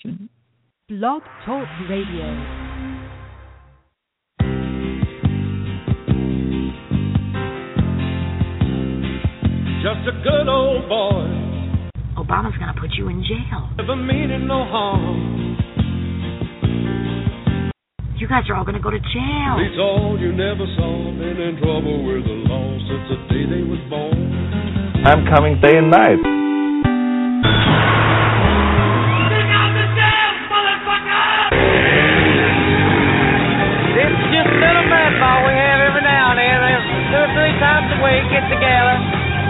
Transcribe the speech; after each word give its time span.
question. 0.00 0.28
Blog 0.88 1.22
Talk 1.46 1.68
Radio. 1.88 2.26
Just 9.82 10.08
a 10.08 10.22
good 10.22 10.48
old 10.48 10.88
boy. 10.88 11.26
Obama's 12.18 12.56
gonna 12.58 12.74
put 12.78 12.90
you 12.98 13.08
in 13.08 13.22
jail. 13.22 13.70
Never 13.78 13.96
meaning 13.96 14.46
no 14.46 14.64
harm. 14.64 15.56
You 18.16 18.28
guys 18.28 18.42
are 18.50 18.56
all 18.56 18.64
gonna 18.64 18.80
go 18.80 18.90
to 18.90 18.98
jail. 18.98 19.56
Beats 19.56 19.80
all 19.80 20.18
you 20.20 20.32
never 20.32 20.66
saw. 20.76 21.10
Been 21.18 21.40
in 21.40 21.56
trouble 21.56 22.04
with 22.04 22.24
the 22.24 22.36
law 22.50 22.78
since 22.78 23.08
the 23.08 23.16
day 23.32 23.44
they 23.48 23.62
was 23.62 23.80
born. 23.88 25.06
I'm 25.06 25.24
coming 25.34 25.58
day 25.62 25.78
and 25.78 25.90
night. 25.90 26.39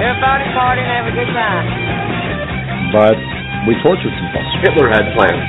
Everybody 0.00 0.48
party 0.56 0.80
and 0.80 0.90
have 0.90 1.06
a 1.12 1.14
good 1.14 1.30
time. 1.36 1.66
But 2.90 3.16
we 3.68 3.76
tortured 3.84 4.12
some 4.16 4.28
folks. 4.32 4.52
Hitler 4.64 4.88
had 4.88 5.12
plans. 5.12 5.44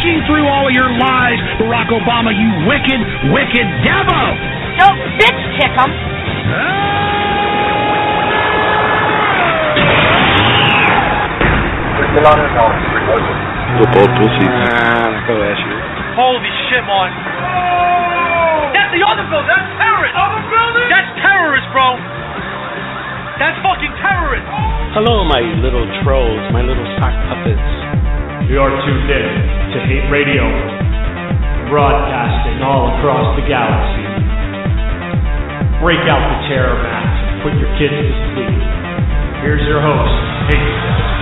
See 0.00 0.16
through 0.24 0.48
all 0.48 0.68
of 0.68 0.74
your 0.74 0.88
lies, 0.88 1.40
Barack 1.60 1.92
Obama, 1.92 2.32
you 2.32 2.48
wicked, 2.68 3.00
wicked 3.32 3.66
devil! 3.84 4.24
Don't 4.80 5.00
bitch 5.20 5.40
kick 5.60 5.72
'em. 5.76 5.92
Football 13.80 14.08
pussies. 14.18 14.54
Holy 16.16 16.52
shit, 16.68 16.84
Martin. 16.84 17.16
Oh! 17.16 18.72
That's 18.74 18.92
the 18.92 19.00
other 19.06 19.24
building. 19.30 19.48
That's 19.48 19.70
terrorist. 19.78 20.14
Other 20.18 20.42
building? 20.50 20.88
That's 20.90 21.10
terrorist, 21.22 21.68
bro. 21.72 21.96
That's 23.40 23.56
fucking 23.64 23.94
terrorist. 24.04 24.44
Hello, 24.92 25.24
my 25.24 25.40
little 25.64 25.88
trolls, 26.04 26.44
my 26.52 26.60
little 26.60 26.84
sock 27.00 27.16
puppets. 27.32 27.68
You're 28.52 28.68
tuned 28.84 29.08
in 29.08 29.32
to 29.72 29.78
Hate 29.88 30.12
Radio, 30.12 30.44
broadcasting 31.72 32.60
all 32.60 32.92
across 33.00 33.32
the 33.40 33.48
galaxy. 33.48 34.04
Break 35.80 36.04
out 36.04 36.20
the 36.20 36.52
terror 36.52 36.84
mat 36.84 37.08
and 37.32 37.36
put 37.40 37.56
your 37.56 37.72
kids 37.80 37.96
to 37.96 38.12
sleep. 38.36 38.60
Here's 39.40 39.64
your 39.64 39.80
host, 39.80 40.20
Hate. 40.52 41.19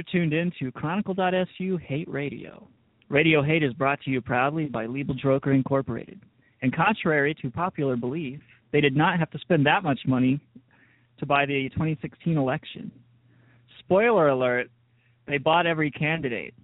You're 0.00 0.22
tuned 0.22 0.32
in 0.32 0.50
to 0.58 0.72
Chronicle.su 0.72 1.76
Hate 1.76 2.08
Radio. 2.08 2.66
Radio 3.10 3.42
Hate 3.42 3.62
is 3.62 3.74
brought 3.74 4.00
to 4.00 4.10
you 4.10 4.22
proudly 4.22 4.64
by 4.64 4.86
Liebel 4.86 5.22
Droker 5.22 5.54
Incorporated. 5.54 6.18
And 6.62 6.74
contrary 6.74 7.34
to 7.42 7.50
popular 7.50 7.96
belief, 7.96 8.40
they 8.72 8.80
did 8.80 8.96
not 8.96 9.18
have 9.18 9.30
to 9.32 9.38
spend 9.40 9.66
that 9.66 9.82
much 9.82 10.00
money 10.06 10.40
to 11.18 11.26
buy 11.26 11.44
the 11.44 11.68
2016 11.74 12.38
election. 12.38 12.90
Spoiler 13.80 14.28
alert, 14.28 14.70
they 15.28 15.36
bought 15.36 15.66
every 15.66 15.90
candidate. 15.90 16.54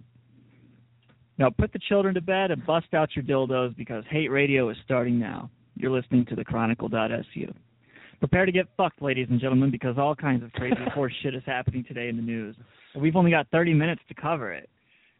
Now 1.37 1.51
put 1.51 1.71
the 1.71 1.79
children 1.87 2.15
to 2.15 2.21
bed 2.21 2.49
and 2.49 2.65
bust 2.65 2.91
out 2.95 3.15
your 3.15 3.23
dildos 3.23 3.77
because 3.77 4.03
Hate 4.09 4.31
Radio 4.31 4.67
is 4.71 4.77
starting 4.83 5.19
now. 5.19 5.51
You're 5.75 5.91
listening 5.91 6.25
to 6.25 6.35
the 6.35 6.43
Chronicle.su. 6.43 7.53
Prepare 8.17 8.47
to 8.47 8.51
get 8.51 8.65
fucked, 8.75 8.99
ladies 8.99 9.27
and 9.29 9.39
gentlemen, 9.39 9.69
because 9.69 9.99
all 9.99 10.15
kinds 10.15 10.43
of 10.43 10.51
crazy 10.53 10.75
horse 10.95 11.13
shit 11.21 11.35
is 11.35 11.43
happening 11.45 11.83
today 11.87 12.09
in 12.09 12.15
the 12.15 12.23
news. 12.23 12.55
And 12.97 13.03
we've 13.03 13.15
only 13.15 13.29
got 13.29 13.47
30 13.51 13.75
minutes 13.75 14.01
to 14.07 14.15
cover 14.15 14.51
it. 14.51 14.71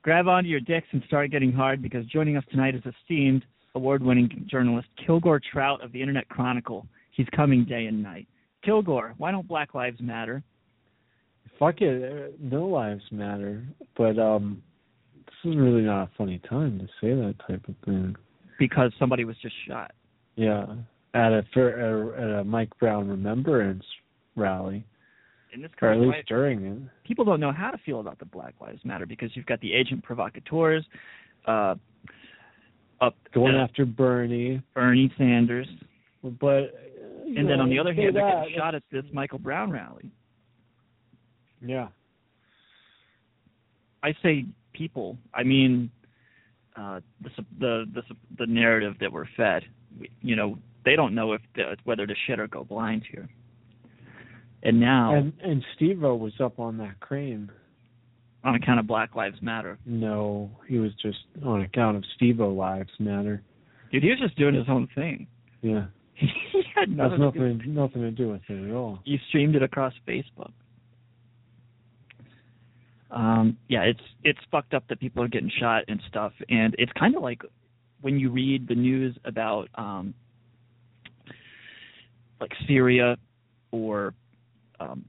Grab 0.01 0.27
onto 0.27 0.49
your 0.49 0.59
dicks 0.59 0.87
and 0.93 1.03
start 1.05 1.29
getting 1.29 1.51
hard 1.51 1.79
because 1.79 2.03
joining 2.07 2.35
us 2.35 2.43
tonight 2.49 2.73
is 2.73 2.81
esteemed 3.03 3.45
award 3.75 4.01
winning 4.01 4.47
journalist 4.49 4.87
Kilgore 5.05 5.39
Trout 5.39 5.83
of 5.83 5.91
the 5.91 6.01
Internet 6.01 6.27
Chronicle. 6.27 6.87
He's 7.11 7.27
coming 7.35 7.65
day 7.65 7.85
and 7.85 8.01
night. 8.01 8.25
Kilgore, 8.65 9.13
why 9.19 9.29
don't 9.29 9.47
Black 9.47 9.75
Lives 9.75 9.99
Matter? 10.01 10.41
Fuck 11.59 11.81
it, 11.81 12.03
uh, 12.11 12.35
no 12.39 12.65
lives 12.65 13.03
matter. 13.11 13.63
But 13.95 14.17
um, 14.17 14.63
this 15.27 15.51
is 15.51 15.55
really 15.55 15.83
not 15.83 16.05
a 16.05 16.09
funny 16.17 16.41
time 16.49 16.79
to 16.79 16.85
say 16.99 17.13
that 17.13 17.35
type 17.47 17.63
of 17.67 17.75
thing. 17.85 18.15
Because 18.57 18.91
somebody 18.97 19.23
was 19.23 19.35
just 19.39 19.53
shot. 19.67 19.91
Yeah, 20.35 20.65
at 21.13 21.31
a 21.31 21.43
for 21.53 22.15
at 22.15 22.39
a 22.39 22.43
Mike 22.43 22.71
Brown 22.79 23.07
remembrance 23.07 23.85
rally, 24.35 24.83
In 25.53 25.61
this 25.61 25.71
or 25.81 25.93
at 25.93 25.99
least 25.99 26.27
during 26.27 26.65
it. 26.65 27.07
people 27.07 27.23
don't 27.23 27.39
know 27.39 27.51
how 27.51 27.71
to 27.71 27.77
feel 27.79 27.99
about 27.99 28.19
the 28.19 28.25
Black 28.25 28.53
Lives 28.59 28.83
Matter 28.83 29.05
because 29.05 29.29
you've 29.33 29.45
got 29.45 29.61
the 29.61 29.73
agent 29.73 30.03
provocateurs, 30.03 30.85
uh, 31.47 31.75
up 32.99 33.15
Going 33.33 33.55
uh, 33.55 33.59
after 33.59 33.85
Bernie, 33.85 34.61
Bernie 34.73 35.11
Sanders, 35.17 35.67
but 36.23 36.47
uh, 36.47 36.67
and 37.25 37.37
then 37.37 37.57
know, 37.57 37.61
on 37.61 37.69
the 37.69 37.79
other 37.79 37.93
hand, 37.93 38.15
they're 38.15 38.23
that, 38.23 38.43
getting 38.43 38.57
shot 38.57 38.75
at 38.75 38.83
this 38.91 39.03
Michael 39.13 39.39
Brown 39.39 39.71
rally. 39.71 40.11
Yeah, 41.61 41.89
I 44.03 44.13
say 44.23 44.45
people. 44.73 45.17
I 45.33 45.43
mean, 45.43 45.91
uh, 46.75 47.01
the 47.21 47.29
the 47.59 47.85
the 47.93 48.01
the 48.39 48.45
narrative 48.45 48.95
that 48.99 49.11
we're 49.11 49.27
fed. 49.37 49.63
You 50.21 50.35
know, 50.35 50.57
they 50.85 50.95
don't 50.95 51.15
know 51.15 51.33
if 51.33 51.41
the, 51.55 51.75
whether 51.83 52.05
to 52.05 52.13
shit 52.25 52.39
or 52.39 52.47
go 52.47 52.63
blind 52.63 53.03
here. 53.11 53.29
And 54.67 54.79
now, 54.79 55.15
and 55.15 55.33
and 55.41 55.63
Steve-O 55.75 56.15
was 56.15 56.33
up 56.39 56.59
on 56.59 56.77
that 56.77 56.99
crane. 56.99 57.49
on 58.43 58.53
account 58.55 58.79
of 58.79 58.85
Black 58.87 59.15
Lives 59.15 59.41
Matter, 59.41 59.77
No, 59.85 60.51
he 60.67 60.77
was 60.77 60.91
just 61.01 61.19
on 61.45 61.61
account 61.61 61.97
of 61.97 62.03
Steve-O 62.15 62.49
lives 62.49 62.91
matter. 62.99 63.41
dude, 63.91 64.03
he 64.03 64.09
was 64.09 64.19
just 64.19 64.35
doing 64.37 64.53
his 64.53 64.67
own 64.69 64.87
thing. 64.93 65.25
Yeah, 65.61 65.85
he 66.15 66.29
had 66.75 66.89
has 66.89 66.97
nothing. 66.97 67.19
to 67.19 67.31
do- 67.31 67.39
nothing 67.55 67.73
nothing 67.73 68.01
to 68.01 68.11
do 68.11 68.29
with 68.29 68.41
it 68.49 68.69
at 68.69 68.75
all. 68.75 68.99
you 69.05 69.17
streamed 69.29 69.55
it 69.55 69.63
across 69.63 69.93
Facebook. 70.07 70.51
Um, 73.09 73.57
yeah, 73.69 73.83
it's 73.83 74.01
it's 74.23 74.39
fucked 74.51 74.73
up 74.73 74.83
that 74.89 74.99
people 74.99 75.23
are 75.23 75.29
getting 75.29 75.51
shot 75.59 75.83
and 75.87 76.01
stuff, 76.09 76.33
and 76.49 76.75
it's 76.77 76.91
kind 76.99 77.15
of 77.15 77.21
like 77.23 77.41
when 78.01 78.19
you 78.19 78.29
read 78.29 78.67
the 78.67 78.75
news 78.75 79.17
about 79.23 79.69
um, 79.75 80.13
like 82.41 82.51
Syria 82.67 83.17
or 83.71 84.13
um, 84.79 85.05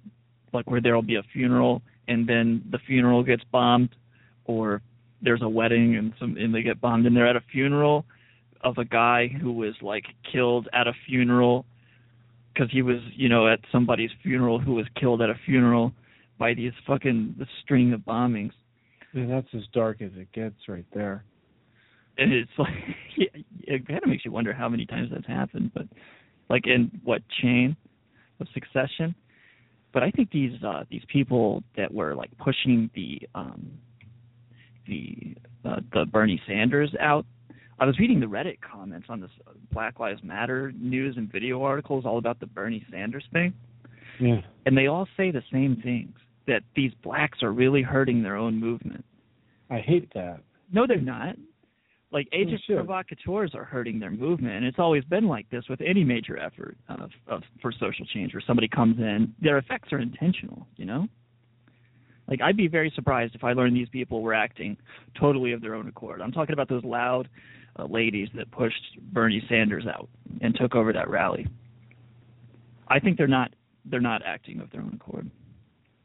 like 0.53 0.69
where 0.71 0.81
there'll 0.81 1.03
be 1.03 1.17
a 1.17 1.23
funeral 1.33 1.83
and 2.09 2.27
then 2.27 2.63
the 2.71 2.79
funeral 2.87 3.23
gets 3.23 3.45
bombed, 3.53 3.91
or 4.47 4.83
there's 5.23 5.43
a 5.43 5.49
wedding 5.49 5.97
and 5.97 6.13
some 6.19 6.37
and 6.37 6.55
they 6.55 6.63
get 6.63 6.81
bombed 6.81 7.07
and 7.07 7.17
they're 7.17 7.29
at 7.29 7.37
a 7.37 7.43
funeral 7.53 8.05
of 8.63 8.79
a 8.79 8.85
guy 8.85 9.29
who 9.29 9.53
was 9.53 9.75
like 9.83 10.05
killed 10.33 10.69
at 10.73 10.87
a 10.87 10.93
funeral 11.07 11.65
because 12.53 12.71
he 12.73 12.83
was, 12.83 12.99
you 13.15 13.29
know, 13.29 13.47
at 13.47 13.61
somebody's 13.71 14.11
funeral 14.23 14.59
who 14.59 14.75
was 14.75 14.87
killed 14.99 15.23
at 15.23 15.31
a 15.31 15.35
funeral 15.45 15.93
by 16.39 16.55
these 16.55 16.73
fucking 16.87 17.37
the 17.39 17.47
string 17.63 17.93
of 17.93 18.01
bombings. 18.01 18.53
And 19.13 19.31
that's 19.31 19.47
as 19.55 19.63
dark 19.73 20.01
as 20.03 20.11
it 20.17 20.33
gets 20.33 20.57
right 20.67 20.87
there. 20.95 21.25
And 22.17 22.33
it's 22.33 22.51
like 22.59 22.73
it 23.61 23.87
kind 23.87 24.03
of 24.03 24.09
makes 24.09 24.25
you 24.25 24.33
wonder 24.33 24.53
how 24.53 24.69
many 24.69 24.87
times 24.87 25.11
that's 25.13 25.27
happened, 25.27 25.73
but 25.75 25.87
like 26.49 26.67
in 26.67 26.91
what 27.05 27.23
chain 27.43 27.77
of 28.41 28.47
succession. 28.55 29.15
But 29.93 30.03
I 30.03 30.11
think 30.11 30.31
these 30.31 30.63
uh 30.63 30.85
these 30.91 31.03
people 31.09 31.63
that 31.77 31.93
were 31.93 32.15
like 32.15 32.31
pushing 32.39 32.91
the 32.95 33.21
um 33.35 33.71
the 34.87 35.35
uh, 35.65 35.81
the 35.93 36.07
Bernie 36.07 36.41
Sanders 36.47 36.95
out. 37.01 37.27
I 37.81 37.85
was 37.85 37.99
reading 38.01 38.19
the 38.19 38.27
Reddit 38.27 38.59
comments 38.61 39.07
on 39.09 39.21
this 39.21 39.31
Black 39.73 40.01
Lives 40.01 40.21
Matter 40.25 40.73
news 40.77 41.17
and 41.17 41.31
video 41.31 41.63
articles 41.63 42.05
all 42.05 42.19
about 42.19 42.41
the 42.41 42.47
Bernie 42.47 42.85
Sanders 42.91 43.25
thing. 43.33 43.55
Yeah. 44.21 44.41
and 44.67 44.77
they 44.77 44.89
all 44.89 45.07
say 45.17 45.31
the 45.31 45.45
same 45.53 45.81
things 45.81 46.13
that 46.49 46.63
these 46.75 46.91
blacks 47.05 47.41
are 47.43 47.53
really 47.53 47.83
hurting 47.83 48.21
their 48.23 48.35
own 48.35 48.59
movement. 48.59 49.05
I 49.71 49.79
hate 49.79 50.13
that. 50.15 50.41
No, 50.73 50.87
they're 50.89 51.01
not. 51.01 51.37
Like 52.11 52.27
agent 52.33 52.63
sure. 52.67 52.77
provocateurs 52.77 53.55
are 53.55 53.65
hurting 53.65 53.99
their 53.99 54.11
movement, 54.11 54.55
and 54.55 54.65
it's 54.65 54.79
always 54.79 55.05
been 55.05 55.29
like 55.29 55.49
this 55.51 55.65
with 55.69 55.81
any 55.83 56.05
major 56.05 56.39
effort 56.39 56.79
of, 56.89 57.11
of 57.27 57.43
for 57.61 57.71
social 57.71 58.07
change, 58.07 58.33
where 58.33 58.43
somebody 58.47 58.67
comes 58.67 58.99
in, 58.99 59.35
their 59.43 59.59
effects 59.59 59.93
are 59.93 59.99
intentional. 59.99 60.67
You 60.77 60.87
know, 60.87 61.09
like 62.27 62.41
I'd 62.41 62.57
be 62.57 62.67
very 62.67 62.91
surprised 62.95 63.35
if 63.35 63.45
I 63.45 63.53
learned 63.53 63.77
these 63.77 63.91
people 63.91 64.23
were 64.23 64.33
acting 64.35 64.77
totally 65.21 65.53
of 65.53 65.61
their 65.61 65.75
own 65.75 65.87
accord. 65.87 66.23
I'm 66.23 66.33
talking 66.33 66.55
about 66.55 66.71
those 66.71 66.85
loud 66.85 67.29
uh, 67.79 67.85
ladies 67.85 68.29
that 68.35 68.51
pushed 68.51 68.99
Bernie 69.13 69.43
Sanders 69.49 69.85
out 69.87 70.09
and 70.41 70.55
took 70.55 70.75
over 70.75 70.93
that 70.93 71.11
rally. 71.11 71.47
I 72.89 73.01
think 73.01 73.19
they're 73.19 73.27
not 73.27 73.53
they're 73.85 74.01
not 74.01 74.23
acting 74.25 74.61
of 74.61 74.71
their 74.71 74.81
own 74.81 74.95
accord. 74.95 75.31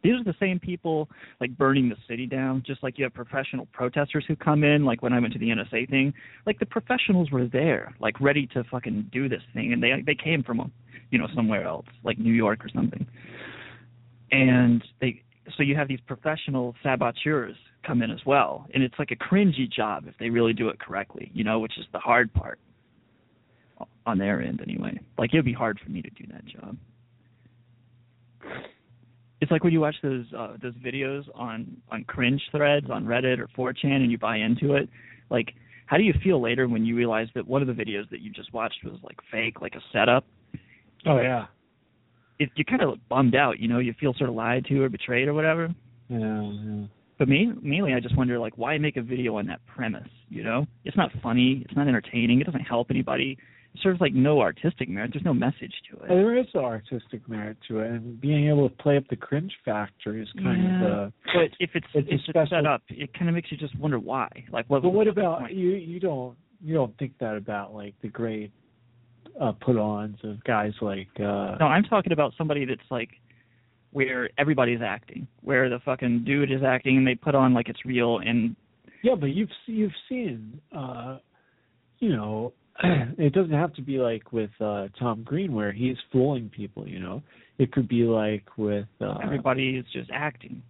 These 0.04 0.20
are 0.20 0.24
the 0.24 0.36
same 0.38 0.60
people 0.60 1.10
like 1.40 1.58
burning 1.58 1.88
the 1.88 1.96
city 2.10 2.28
down, 2.28 2.62
just 2.66 2.84
like 2.84 2.98
you 2.98 3.06
have 3.06 3.14
professional 3.14 3.68
protesters 3.68 4.26
who 4.28 4.36
come 4.36 4.64
in, 4.66 4.84
like 4.84 5.02
when 5.02 5.14
I 5.14 5.20
went 5.20 5.32
to 5.34 5.40
the 5.40 5.48
NSA 5.48 5.90
thing. 5.90 6.14
Like 6.46 6.60
the 6.60 6.66
professionals 6.66 7.32
were 7.32 7.48
there, 7.48 7.96
like 8.02 8.20
ready 8.20 8.46
to 8.48 8.66
fucking 8.66 9.10
do 9.14 9.30
this 9.30 9.42
thing, 9.54 9.72
and 9.72 9.82
they 9.82 10.04
they 10.06 10.16
came 10.16 10.44
from, 10.44 10.72
you 11.10 11.18
know, 11.18 11.28
somewhere 11.34 11.64
else, 11.66 11.86
like 12.04 12.20
New 12.20 12.34
York 12.34 12.66
or 12.66 12.70
something. 12.70 13.08
And 14.32 14.84
they 15.00 15.22
so 15.56 15.64
you 15.64 15.76
have 15.76 15.88
these 15.88 16.02
professional 16.06 16.76
saboteurs 16.84 17.56
come 17.88 18.02
in 18.02 18.12
as 18.12 18.26
well, 18.26 18.68
and 18.74 18.84
it's 18.84 18.96
like 19.00 19.12
a 19.12 19.16
cringy 19.16 19.72
job 19.72 20.06
if 20.08 20.16
they 20.20 20.30
really 20.30 20.54
do 20.54 20.68
it 20.68 20.80
correctly, 20.80 21.32
you 21.34 21.46
know, 21.46 21.60
which 21.60 21.78
is 21.78 21.86
the 21.94 22.00
hard 22.00 22.34
part 22.34 22.60
on 24.06 24.18
their 24.18 24.42
end 24.42 24.60
anyway. 24.62 25.00
Like 25.18 25.34
it 25.34 25.38
would 25.38 25.46
be 25.46 25.54
hard 25.54 25.80
for 25.82 25.90
me 25.90 26.02
to 26.02 26.10
do 26.10 26.26
that 26.32 26.46
job 26.46 26.78
it's 29.44 29.52
like 29.52 29.64
when 29.64 29.74
you 29.74 29.82
watch 29.82 29.96
those 30.02 30.26
uh 30.38 30.54
those 30.62 30.74
videos 30.76 31.24
on 31.36 31.78
on 31.92 32.04
cringe 32.06 32.42
threads 32.52 32.88
on 32.90 33.06
Reddit 33.06 33.38
or 33.40 33.48
4chan 33.58 33.98
and 34.04 34.10
you 34.12 34.18
buy 34.18 34.38
into 34.38 34.76
it 34.76 34.90
like 35.30 35.54
how 35.86 35.98
do 35.98 36.04
you 36.04 36.14
feel 36.24 36.42
later 36.42 36.68
when 36.68 36.86
you 36.86 36.96
realize 36.96 37.28
that 37.36 37.46
one 37.48 37.62
of 37.62 37.68
the 37.68 37.74
videos 37.84 38.10
that 38.10 38.22
you 38.22 38.30
just 38.32 38.52
watched 38.54 38.80
was 38.84 38.98
like 39.04 39.18
fake 39.32 39.62
like 39.62 39.76
a 39.76 39.82
setup 39.92 40.26
Oh 41.06 41.20
yeah. 41.20 41.46
it 42.40 42.50
you 42.56 42.64
kind 42.66 42.82
of 42.82 42.98
bummed 43.10 43.36
out 43.36 43.60
you 43.60 43.68
know 43.68 43.80
you 43.80 43.94
feel 44.00 44.14
sort 44.18 44.30
of 44.30 44.36
lied 44.36 44.66
to 44.70 44.82
or 44.82 44.90
betrayed 44.90 45.28
or 45.28 45.34
whatever 45.34 45.66
Yeah, 46.10 46.42
yeah. 46.42 46.86
but 47.20 47.28
me 47.28 47.52
mainly 47.62 47.94
I 47.94 48.00
just 48.00 48.16
wonder 48.18 48.40
like 48.40 48.58
why 48.58 48.78
make 48.78 48.98
a 48.98 49.02
video 49.02 49.38
on 49.38 49.46
that 49.48 49.60
premise 49.68 50.10
you 50.30 50.44
know 50.44 50.66
it's 50.86 50.98
not 50.98 51.12
funny 51.22 51.64
it's 51.66 51.76
not 51.76 51.88
entertaining 51.88 52.40
it 52.42 52.46
doesn't 52.46 52.62
help 52.76 52.88
anybody 52.90 53.38
serves 53.82 54.00
like 54.00 54.14
no 54.14 54.40
artistic 54.40 54.88
merit 54.88 55.10
there's 55.14 55.26
no 55.26 55.34
message 55.34 55.74
to 55.90 55.98
it 56.04 56.08
there 56.10 56.38
is 56.38 56.46
artistic 56.56 57.28
merit 57.28 57.58
to 57.68 57.80
it, 57.80 57.90
and 57.90 58.22
being 58.22 58.48
able 58.48 58.70
to 58.70 58.76
play 58.76 58.98
up 58.98 59.04
the 59.10 59.16
cringe 59.16 59.52
factor 59.66 60.20
is 60.22 60.28
kind 60.42 60.64
yeah. 60.64 60.86
of 60.86 61.08
uh 61.08 61.12
but 61.34 61.50
if 61.60 61.72
it's 61.74 61.88
it's 61.94 62.08
it's, 62.12 62.24
special- 62.24 62.48
set 62.58 62.66
up 62.66 62.82
it 62.90 63.12
kind 63.14 63.30
of 63.30 63.36
makes 63.36 63.52
you 63.52 63.58
just 63.58 63.78
wonder 63.80 63.98
why 64.00 64.28
like 64.52 64.70
what 64.70 64.82
But 64.84 64.90
what 64.90 65.08
about 65.08 65.40
point? 65.42 65.54
you? 65.54 65.72
You 65.72 66.00
don't 66.00 66.36
you 66.64 66.74
don't 66.76 66.98
think 66.98 67.14
that 67.20 67.36
about 67.36 67.74
like 67.74 67.96
the 68.02 68.08
great 68.10 68.52
uh 69.42 69.52
put-ons 69.54 70.18
of 70.24 70.44
guys 70.44 70.74
like 70.82 71.10
uh 71.20 71.56
No, 71.60 71.66
I'm 71.66 71.84
talking 71.84 72.12
about 72.14 72.34
somebody 72.38 72.66
that's 72.66 72.90
like 72.92 73.10
where 73.92 74.30
everybody's 74.38 74.82
acting, 74.84 75.28
where 75.42 75.70
the 75.70 75.80
fucking 75.86 76.24
dude 76.26 76.52
is 76.52 76.62
acting 76.66 76.98
and 76.98 77.06
they 77.06 77.16
put 77.16 77.36
on 77.36 77.54
like 77.54 77.70
it's 77.70 77.84
real 77.86 78.20
and 78.20 78.56
Yeah, 79.04 79.16
but 79.16 79.28
you've 79.28 79.50
you've 79.66 79.92
seen, 80.08 80.62
uh, 80.76 81.18
you 82.00 82.10
know, 82.16 82.54
it 83.18 83.34
doesn't 83.34 83.54
have 83.54 83.74
to 83.76 83.82
be 83.82 83.98
like 83.98 84.32
with 84.32 84.50
uh 84.60 84.88
Tom 85.00 85.24
Green 85.24 85.54
where 85.54 85.72
he's 85.72 85.98
fooling 86.12 86.50
people. 86.50 86.88
You 86.88 87.00
know, 87.00 87.22
it 87.58 87.72
could 87.72 87.88
be 87.88 88.04
like 88.04 88.46
with 88.58 88.88
uh, 89.02 89.18
everybody 89.24 89.78
is 89.78 89.86
just 89.94 90.10
acting. 90.14 90.62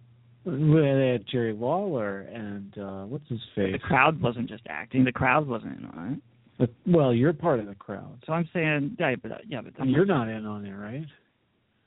with 0.44 1.22
Jerry 1.26 1.54
Lawler 1.54 2.20
and 2.20 2.76
uh 2.78 3.04
what's 3.04 3.28
his 3.28 3.40
face. 3.54 3.72
The 3.72 3.78
crowd 3.78 4.20
wasn't 4.20 4.48
just 4.48 4.62
acting; 4.68 5.04
the 5.04 5.12
crowd 5.12 5.46
wasn't 5.46 5.78
in 5.78 5.84
on 5.86 6.12
it. 6.14 6.20
But, 6.56 6.70
well, 6.86 7.12
you're 7.12 7.32
part 7.32 7.58
of 7.58 7.66
the 7.66 7.74
crowd. 7.74 8.22
So 8.26 8.32
I'm 8.32 8.48
saying, 8.52 8.96
yeah, 9.00 9.16
but 9.20 9.32
yeah, 9.48 9.60
but 9.60 9.72
And 9.78 9.90
you're 9.90 10.04
not 10.04 10.28
in 10.28 10.46
on 10.46 10.64
it, 10.64 10.72
right? 10.72 11.04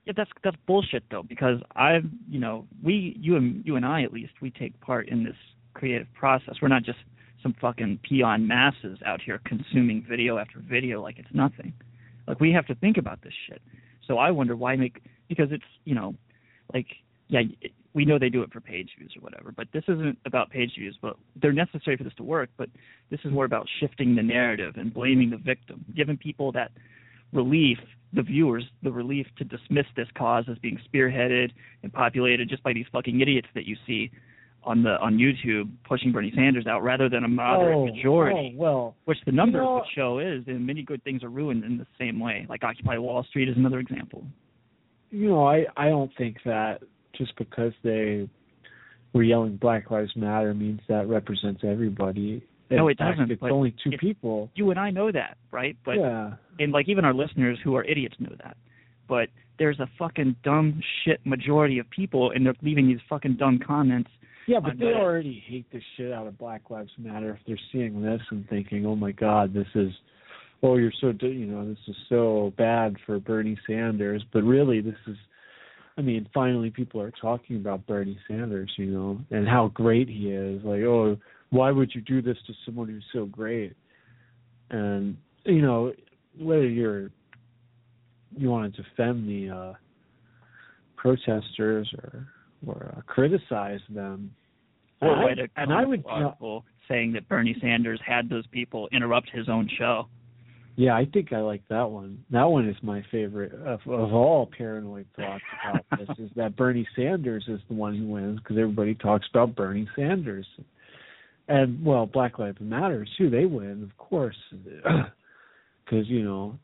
Yeah, 0.06 0.14
that's 0.16 0.30
that's 0.44 0.58
bullshit 0.66 1.04
though, 1.12 1.24
because 1.24 1.60
I've 1.76 2.06
you 2.30 2.40
know 2.40 2.66
we 2.84 3.16
you 3.20 3.36
and 3.36 3.66
you 3.66 3.76
and 3.76 3.86
I 3.86 4.04
at 4.04 4.12
least 4.12 4.34
we 4.42 4.52
take 4.52 4.80
part 4.82 5.10
in 5.10 5.24
this 5.24 5.36
creative 5.74 6.08
process. 6.14 6.56
We're 6.62 6.70
not 6.70 6.84
just 6.84 6.98
some 7.44 7.56
fucking 7.60 8.00
peon 8.08 8.48
masses 8.48 9.00
out 9.06 9.22
here 9.22 9.40
consuming 9.46 10.06
video 10.08 10.38
after 10.38 10.60
video 10.60 11.02
like 11.02 11.20
it's 11.20 11.34
nothing. 11.34 11.74
Like 12.28 12.40
we 12.40 12.52
have 12.52 12.66
to 12.68 12.76
think 12.76 12.98
about 12.98 13.22
this 13.22 13.34
shit. 13.48 13.62
So 14.08 14.18
I 14.18 14.32
wonder 14.32 14.56
why 14.56 14.76
make 14.76 15.02
because 15.28 15.50
it's 15.52 15.64
you 15.86 15.96
know 15.96 16.16
like 16.74 16.88
yeah 17.28 17.42
we 17.94 18.06
know 18.06 18.20
they 18.20 18.30
do 18.30 18.44
it 18.44 18.54
for 18.54 18.62
page 18.62 18.92
views 18.98 19.14
or 19.18 19.22
whatever, 19.22 19.52
but 19.52 19.68
this 19.74 19.84
isn't 19.88 20.20
about 20.26 20.52
page 20.52 20.74
views, 20.78 20.96
but 21.02 21.18
they're 21.42 21.52
necessary 21.52 21.98
for 21.98 22.04
this 22.04 22.14
to 22.18 22.24
work. 22.24 22.50
But 22.56 22.70
this 23.10 23.20
is 23.26 23.32
more 23.32 23.46
about 23.46 23.68
shifting 23.80 24.16
the 24.16 24.22
narrative 24.22 24.76
and 24.78 24.94
blaming 24.94 25.32
the 25.32 25.38
victim, 25.38 25.84
giving 25.96 26.16
people 26.16 26.52
that 26.52 26.72
relief, 27.34 27.80
the 28.14 28.22
viewers, 28.22 28.66
the 28.84 28.92
relief 28.92 29.26
to 29.40 29.44
dismiss 29.44 29.88
this 29.96 30.08
cause 30.16 30.46
as 30.50 30.60
being 30.60 30.80
spearheaded 30.88 31.52
and 31.82 31.92
populated 31.92 32.50
just 32.50 32.62
by 32.62 32.72
these 32.72 32.86
fucking 32.92 33.20
idiots 33.20 33.48
that 33.56 33.66
you 33.66 33.76
see 33.88 34.12
on 34.68 34.84
the 34.84 35.00
on 35.00 35.18
YouTube 35.18 35.70
pushing 35.88 36.12
Bernie 36.12 36.32
Sanders 36.36 36.68
out, 36.68 36.84
rather 36.84 37.10
than 37.10 37.24
a 37.24 37.28
moderate 37.28 37.76
oh, 37.76 37.86
majority, 37.88 38.54
Oh, 38.56 38.62
well, 38.62 38.96
which 39.06 39.18
the 39.26 39.32
numbers 39.32 39.62
know- 39.64 39.76
would 39.76 39.84
show 39.96 40.20
is, 40.20 40.44
and 40.48 40.66
many 40.68 40.84
good 40.84 41.04
things 41.04 41.24
are 41.24 41.30
ruined 41.30 41.64
in 41.64 41.78
the 41.78 41.88
same 41.98 42.20
way. 42.20 42.46
Like 42.50 42.64
Occupy 42.64 42.98
Wall 42.98 43.24
Street 43.30 43.50
is 43.50 43.58
another 43.58 43.80
example. 43.80 44.24
you 45.10 45.30
know, 45.30 45.48
I 45.48 45.66
I 45.76 45.90
don't 45.90 46.12
think 46.18 46.38
that 46.46 46.82
just 47.18 47.36
because 47.38 47.74
they 47.84 48.30
were 49.14 49.24
yelling 49.24 49.56
Black 49.58 49.90
Lives 49.90 50.12
Matter 50.16 50.54
means 50.54 50.82
that 50.90 51.08
represents 51.08 51.62
everybody. 51.64 52.44
In 52.70 52.76
No, 52.78 52.90
it 52.90 52.98
fact, 52.98 53.18
doesn't, 53.18 53.32
It's 53.32 53.42
only 53.44 53.72
two 53.84 53.92
if- 53.94 54.00
people. 54.00 54.52
You 54.56 54.70
and 54.72 54.80
I 54.80 54.90
know 54.92 55.12
that, 55.12 55.38
right? 55.52 55.78
But 55.86 55.96
yeah. 55.98 56.34
and 56.60 56.72
like 56.74 56.90
even 56.90 57.06
our 57.06 57.14
listeners 57.14 57.58
who 57.64 57.76
are 57.78 57.84
idiots 57.86 58.16
know 58.20 58.36
that. 58.44 58.58
But 59.08 59.30
there's 59.58 59.80
a 59.80 59.88
fucking 59.98 60.36
dumb 60.44 60.82
shit 61.04 61.26
majority 61.26 61.80
of 61.80 61.90
people, 61.90 62.32
and 62.32 62.46
they're 62.46 62.54
leaving 62.62 62.88
these 62.88 63.00
fucking 63.10 63.38
dumb 63.38 63.58
comments. 63.66 64.12
Yeah, 64.48 64.62
but 64.62 64.80
they 64.80 64.94
already 64.94 65.44
hate 65.46 65.70
the 65.74 65.82
shit 65.96 66.14
out 66.14 66.26
of 66.26 66.38
Black 66.38 66.70
Lives 66.70 66.92
Matter 66.98 67.32
if 67.32 67.46
they're 67.46 67.60
seeing 67.74 68.02
this 68.02 68.22
and 68.32 68.48
thinking, 68.48 68.86
"Oh 68.86 68.96
my 68.96 69.12
God, 69.12 69.54
this 69.54 69.68
is, 69.76 69.92
oh 70.64 70.78
you're 70.78 70.94
so 71.02 71.14
you 71.22 71.46
know 71.46 71.68
this 71.68 71.78
is 71.88 71.96
so 72.08 72.54
bad 72.58 72.96
for 73.06 73.20
Bernie 73.20 73.60
Sanders." 73.68 74.24
But 74.32 74.44
really, 74.44 74.80
this 74.80 74.96
is, 75.06 75.18
I 75.98 76.02
mean, 76.02 76.30
finally 76.34 76.70
people 76.70 77.02
are 77.02 77.12
talking 77.12 77.58
about 77.58 77.86
Bernie 77.88 78.18
Sanders, 78.26 78.72
you 78.78 78.86
know, 78.86 79.20
and 79.32 79.46
how 79.46 79.68
great 79.68 80.08
he 80.08 80.32
is. 80.32 80.64
Like, 80.64 80.82
oh, 80.84 81.18
why 81.50 81.72
would 81.72 81.94
you 81.94 82.00
do 82.00 82.22
this 82.22 82.38
to 82.48 82.54
someone 82.66 82.88
who's 82.88 83.04
so 83.12 83.26
great? 83.26 83.76
And 84.70 85.18
you 85.44 85.62
know, 85.62 85.92
whether 86.40 86.68
you're 86.68 87.12
you 88.38 88.50
want 88.50 88.74
to 88.74 88.82
defend 88.82 89.28
the 89.28 89.50
uh 89.50 89.74
protesters 90.96 91.94
or 92.02 92.28
or 92.66 92.94
uh, 92.98 93.02
criticize 93.02 93.80
them. 93.90 94.32
Or 95.02 95.30
And 95.30 95.42
I- 95.42 95.62
and 95.62 95.74
I 95.74 95.86
would, 95.86 96.04
article 96.08 96.66
saying 96.88 97.12
that 97.14 97.28
Bernie 97.28 97.56
Sanders 97.62 98.00
had 98.06 98.30
those 98.30 98.48
people 98.48 98.88
interrupt 98.92 99.30
his 99.30 99.48
own 99.50 99.68
show. 99.78 100.08
yeah, 100.76 100.96
I 100.96 101.06
think 101.06 101.34
I 101.34 101.40
like 101.42 101.62
that 101.70 101.90
one. 101.92 102.24
That 102.32 102.46
one 102.46 102.68
is 102.68 102.76
my 102.82 103.04
favorite 103.12 103.52
of, 103.54 103.82
of 103.88 104.14
all 104.14 104.46
paranoid 104.58 105.06
thoughts 105.16 105.44
about 105.70 105.86
this. 106.00 106.18
Is 106.18 106.32
that 106.36 106.56
Bernie 106.56 106.88
Sanders 106.96 107.46
is 107.48 107.60
the 107.68 107.74
one 107.76 107.96
who 107.96 108.08
wins 108.08 108.40
because 108.40 108.58
everybody 108.58 108.96
talks 108.96 109.28
about 109.30 109.56
Bernie 109.56 109.88
Sanders, 109.96 110.48
and 111.48 111.84
well, 111.86 112.06
Black 112.06 112.40
Lives 112.40 112.58
Matter 112.62 113.06
too. 113.18 113.30
They 113.30 113.46
win, 113.46 113.84
of 113.84 113.96
course, 113.98 114.38
because 114.54 116.08
you 116.08 116.24
know. 116.24 116.60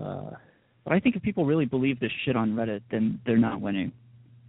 Uh, 0.00 0.30
But 0.84 0.92
I 0.94 1.00
think 1.00 1.16
if 1.16 1.22
people 1.22 1.44
really 1.44 1.66
believe 1.66 2.00
this 2.00 2.12
shit 2.24 2.36
on 2.36 2.52
Reddit, 2.54 2.82
then 2.90 3.20
they're 3.26 3.36
not 3.38 3.60
winning. 3.60 3.92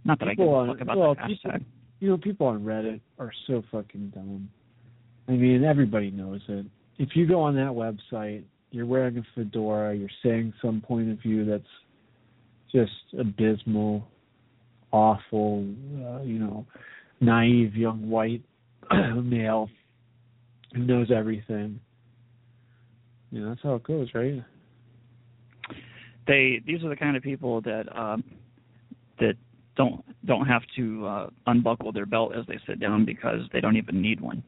Not 0.04 0.18
that 0.18 0.28
I 0.28 0.34
give 0.34 0.46
a 0.46 0.66
fuck 0.66 0.80
about 0.80 0.98
well, 0.98 1.14
that 1.14 1.26
people- 1.26 1.52
you 2.00 2.08
know, 2.08 2.18
people 2.18 2.48
on 2.48 2.64
Reddit 2.64 3.00
are 3.18 3.30
so 3.46 3.62
fucking 3.70 4.10
dumb. 4.14 4.48
I 5.28 5.32
mean, 5.32 5.62
everybody 5.62 6.10
knows 6.10 6.40
it. 6.48 6.66
If 6.98 7.14
you 7.14 7.26
go 7.26 7.40
on 7.40 7.54
that 7.54 7.70
website, 7.70 8.42
you're 8.72 8.86
wearing 8.86 9.18
a 9.18 9.22
fedora, 9.34 9.94
you're 9.94 10.08
saying 10.22 10.52
some 10.60 10.80
point 10.80 11.10
of 11.10 11.18
view 11.18 11.44
that's 11.44 11.62
just 12.72 12.92
abysmal, 13.18 14.08
awful, 14.90 15.60
uh, 16.04 16.22
you 16.22 16.38
know, 16.38 16.66
naive 17.20 17.76
young 17.76 18.10
white 18.10 18.42
male 19.22 19.68
who 20.74 20.80
knows 20.84 21.10
everything. 21.10 21.78
You 23.30 23.40
know, 23.40 23.48
that's 23.50 23.62
how 23.62 23.74
it 23.76 23.84
goes, 23.84 24.08
right? 24.14 24.42
They 26.26 26.60
these 26.66 26.82
are 26.82 26.88
the 26.88 26.96
kind 26.96 27.16
of 27.16 27.22
people 27.22 27.60
that 27.62 27.84
um 27.96 28.24
that 29.18 29.34
don't 29.76 30.04
don't 30.26 30.46
have 30.46 30.62
to 30.76 31.06
uh 31.06 31.30
unbuckle 31.46 31.92
their 31.92 32.06
belt 32.06 32.34
as 32.34 32.44
they 32.46 32.58
sit 32.66 32.78
down 32.80 33.04
because 33.04 33.40
they 33.52 33.60
don't 33.60 33.76
even 33.76 34.00
need 34.00 34.20
one. 34.20 34.42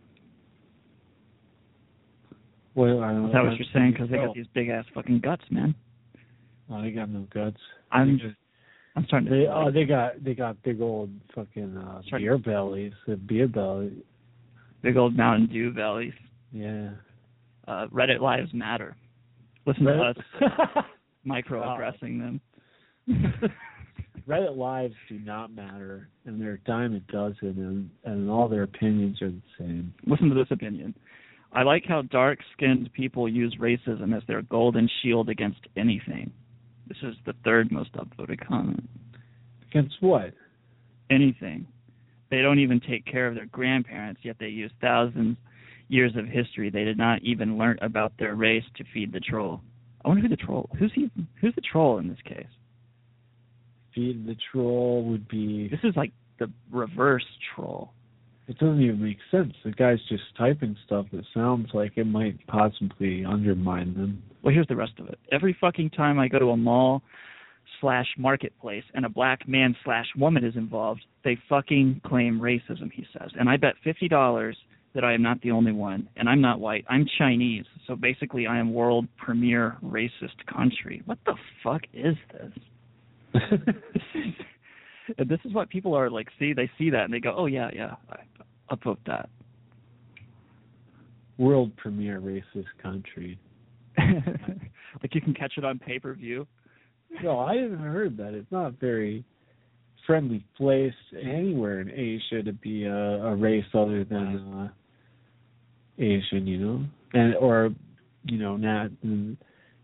Well, 2.75 3.03
I 3.03 3.13
don't 3.13 3.23
know. 3.23 3.29
Is 3.29 3.33
that 3.35 3.45
what 3.45 3.57
you're 3.57 3.69
saying? 3.73 3.93
Because 3.93 4.11
they 4.11 4.17
got 4.17 4.35
these 4.35 4.47
big 4.53 4.69
ass 4.69 4.85
fucking 4.95 5.21
guts, 5.21 5.45
man. 5.51 5.75
Oh, 6.69 6.83
they 6.83 6.91
got 6.91 7.09
no 7.09 7.27
guts. 7.33 7.59
I'm 7.93 8.19
just- 8.19 8.35
I'm 8.97 9.05
starting 9.07 9.29
to 9.29 9.35
They 9.35 9.47
oh 9.49 9.71
they 9.73 9.85
got 9.85 10.23
they 10.23 10.35
got 10.35 10.63
big 10.63 10.81
old 10.81 11.11
fucking 11.35 11.77
uh 11.77 12.03
beer 12.13 12.39
bellies. 12.39 12.93
The 13.07 13.17
beer 13.17 13.49
belly. 13.49 14.05
big 14.83 14.97
old 14.97 15.17
Mountain 15.17 15.49
Dew 15.49 15.73
bellies. 15.73 16.13
Yeah. 16.53 16.91
Uh, 17.67 17.87
Reddit 17.89 18.21
lives 18.21 18.53
matter. 18.53 18.95
Listen 19.67 19.85
Reddit- 19.85 20.15
to 20.39 20.47
us 20.47 20.85
microaggressing 21.27 22.21
them. 22.21 22.41
Reddit 24.27 24.57
lives 24.57 24.95
do 25.09 25.19
not 25.19 25.55
matter, 25.55 26.09
and 26.25 26.43
a 26.43 26.57
dime 26.67 26.95
a 26.95 27.13
dozen, 27.13 27.37
and, 27.43 27.91
and 28.05 28.31
all 28.31 28.49
their 28.49 28.63
opinions 28.63 29.21
are 29.21 29.31
the 29.31 29.43
same. 29.59 29.93
Listen 30.07 30.31
to 30.31 30.35
this 30.35 30.51
opinion. 30.51 30.95
I 31.53 31.63
like 31.63 31.85
how 31.87 32.03
dark 32.03 32.39
skinned 32.55 32.91
people 32.95 33.29
use 33.29 33.57
racism 33.61 34.17
as 34.17 34.23
their 34.27 34.43
golden 34.43 34.89
shield 35.03 35.29
against 35.29 35.61
anything. 35.77 36.33
This 36.89 36.99
is 37.03 37.15
the 37.27 37.35
third 37.45 37.71
most 37.71 37.93
upvoted 37.95 38.47
comment. 38.47 38.89
Against 39.71 39.97
what? 40.01 40.33
Anything. 41.11 41.67
They 42.31 42.41
don't 42.41 42.59
even 42.59 42.81
take 42.81 43.05
care 43.05 43.29
of 43.29 43.35
their 43.35 43.47
grandparents, 43.47 44.23
yet 44.25 44.37
they 44.41 44.49
use 44.49 44.73
thousands 44.81 45.37
years 45.89 46.13
of 46.17 46.27
history 46.27 46.71
they 46.71 46.85
did 46.85 46.99
not 46.99 47.23
even 47.23 47.59
learn 47.59 47.79
about 47.83 48.13
their 48.19 48.35
race 48.35 48.65
to 48.77 48.85
feed 48.93 49.13
the 49.13 49.21
troll. 49.21 49.61
I 50.05 50.09
wonder 50.09 50.23
who 50.23 50.29
the 50.29 50.37
troll 50.37 50.69
who's 50.79 50.93
he 50.95 51.11
who's 51.41 51.55
the 51.55 51.61
troll 51.61 51.99
in 51.99 52.09
this 52.09 52.19
case? 52.25 52.47
Feed 53.95 54.27
the 54.27 54.37
troll 54.53 55.05
would 55.05 55.29
be. 55.29 55.69
This 55.69 55.81
is 55.85 55.95
like 55.97 56.13
the 56.39 56.51
reverse 56.71 57.25
troll. 57.55 57.93
It 58.47 58.59
doesn't 58.59 58.83
even 58.83 59.03
make 59.03 59.19
sense. 59.31 59.55
The 59.65 59.71
guy's 59.71 60.01
just 60.09 60.25
typing 60.37 60.77
stuff 60.85 61.07
that 61.13 61.25
sounds 61.33 61.69
like 61.73 61.93
it 61.97 62.07
might 62.07 62.47
possibly 62.47 63.25
undermine 63.25 63.95
them. 63.95 64.23
Well, 64.43 64.53
here's 64.53 64.67
the 64.67 64.77
rest 64.77 64.93
of 64.99 65.09
it. 65.09 65.19
Every 65.33 65.57
fucking 65.59 65.91
time 65.91 66.19
I 66.19 66.29
go 66.29 66.39
to 66.39 66.51
a 66.51 66.57
mall 66.57 67.03
slash 67.81 68.07
marketplace 68.19 68.85
and 68.93 69.07
a 69.07 69.09
black 69.09 69.49
man 69.49 69.75
slash 69.85 70.07
woman 70.19 70.45
is 70.45 70.57
involved, 70.57 71.05
they 71.25 71.39
fucking 71.49 72.03
claim 72.05 72.39
racism, 72.39 72.93
he 72.93 73.07
says. 73.19 73.31
And 73.39 73.49
I 73.49 73.57
bet 73.57 73.75
fifty 73.83 74.09
dollars 74.09 74.57
that 74.95 75.05
I 75.05 75.15
am 75.15 75.23
not 75.23 75.41
the 75.41 75.51
only 75.51 75.73
one, 75.73 76.09
and 76.17 76.29
I'm 76.29 76.41
not 76.41 76.61
white. 76.61 76.85
I'm 76.89 77.07
Chinese, 77.19 77.65
so 77.87 77.97
basically 77.97 78.47
I 78.47 78.59
am 78.59 78.73
world 78.73 79.07
premier 79.17 79.77
racist 79.83 80.45
country. 80.53 81.03
What 81.07 81.19
the 81.27 81.35
fuck 81.65 81.83
is 81.93 82.15
this? 82.33 82.53
This 83.35 83.43
is 84.15 84.35
and 85.19 85.29
this 85.29 85.41
is 85.45 85.53
what 85.53 85.69
people 85.69 85.95
are 85.95 86.09
like. 86.09 86.29
See, 86.39 86.53
they 86.53 86.71
see 86.79 86.91
that 86.91 87.05
and 87.05 87.13
they 87.13 87.21
go, 87.21 87.35
"Oh 87.37 87.47
yeah, 87.47 87.71
yeah, 87.75 87.97
I 88.11 88.75
upvote 88.75 88.99
that." 89.07 89.29
World 91.37 91.77
premiere 91.77 92.21
racist 92.21 92.67
country. 92.83 93.39
like 93.99 95.15
you 95.15 95.21
can 95.21 95.35
catch 95.35 95.55
it 95.57 95.65
on 95.65 95.79
pay 95.79 95.99
per 95.99 96.15
view. 96.15 96.47
No, 97.23 97.39
I 97.39 97.57
haven't 97.57 97.79
heard 97.79 98.17
that. 98.17 98.35
It's 98.35 98.51
not 98.51 98.81
very 98.81 99.25
friendly 100.07 100.45
place 100.57 100.93
anywhere 101.21 101.81
in 101.81 101.91
Asia 101.91 102.43
to 102.43 102.53
be 102.53 102.85
a, 102.85 102.95
a 102.95 103.37
race 103.37 103.65
other 103.73 104.05
than 104.05 104.53
uh, 104.55 104.69
Asian, 106.03 106.47
you 106.47 106.59
know, 106.59 106.85
and 107.13 107.35
or 107.37 107.71
you 108.25 108.39
know, 108.39 108.57
not 108.57 108.91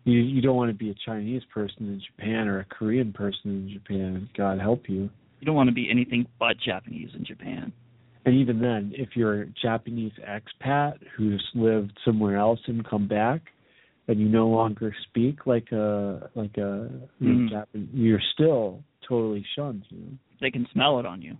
you. 0.04 0.18
You 0.18 0.40
don't 0.40 0.56
want 0.56 0.70
to 0.70 0.76
be 0.76 0.90
a 0.90 0.94
Chinese 1.06 1.42
person 1.52 1.88
in 1.88 2.00
Japan 2.06 2.48
or 2.48 2.60
a 2.60 2.64
Korean 2.64 3.12
person 3.12 3.50
in 3.50 3.70
Japan. 3.72 4.28
God 4.36 4.58
help 4.60 4.88
you. 4.88 5.10
You 5.40 5.46
don't 5.46 5.54
want 5.54 5.68
to 5.68 5.74
be 5.74 5.90
anything 5.90 6.26
but 6.38 6.56
Japanese 6.64 7.10
in 7.14 7.24
Japan. 7.24 7.72
And 8.26 8.34
even 8.34 8.60
then, 8.60 8.92
if 8.94 9.10
you're 9.14 9.42
a 9.42 9.46
Japanese 9.62 10.12
expat 10.28 10.98
who's 11.16 11.42
lived 11.54 11.92
somewhere 12.04 12.36
else 12.36 12.60
and 12.66 12.86
come 12.86 13.08
back, 13.08 13.40
and 14.08 14.20
you 14.20 14.28
no 14.28 14.48
longer 14.48 14.94
speak 15.08 15.46
like 15.46 15.72
a 15.72 16.28
like 16.34 16.56
a 16.58 16.90
Mhm. 17.22 17.48
Japan, 17.48 17.88
you're 17.94 18.20
still 18.34 18.82
totally 19.02 19.44
shunned. 19.54 19.84
You 19.88 19.98
know. 19.98 20.18
They 20.40 20.50
can 20.50 20.66
smell 20.72 20.98
it 20.98 21.06
on 21.06 21.22
you. 21.22 21.36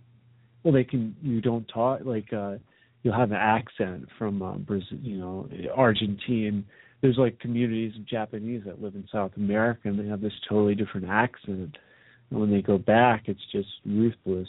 Well, 0.63 0.73
they 0.73 0.83
can. 0.83 1.15
You 1.21 1.41
don't 1.41 1.67
talk 1.67 2.01
like 2.05 2.31
uh 2.33 2.57
you'll 3.03 3.15
have 3.15 3.31
an 3.31 3.37
accent 3.37 4.07
from 4.17 4.41
uh, 4.41 4.53
Brazil, 4.57 4.97
you 5.01 5.17
know, 5.17 5.49
Argentine. 5.75 6.65
There's 7.01 7.17
like 7.17 7.39
communities 7.39 7.93
of 7.97 8.05
Japanese 8.07 8.61
that 8.65 8.81
live 8.81 8.95
in 8.95 9.07
South 9.11 9.31
America, 9.35 9.81
and 9.85 9.99
they 9.99 10.07
have 10.07 10.21
this 10.21 10.33
totally 10.47 10.75
different 10.75 11.07
accent. 11.09 11.77
And 12.29 12.39
when 12.39 12.51
they 12.51 12.61
go 12.61 12.77
back, 12.77 13.23
it's 13.25 13.41
just 13.51 13.69
ruthless 13.85 14.47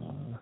uh, 0.00 0.38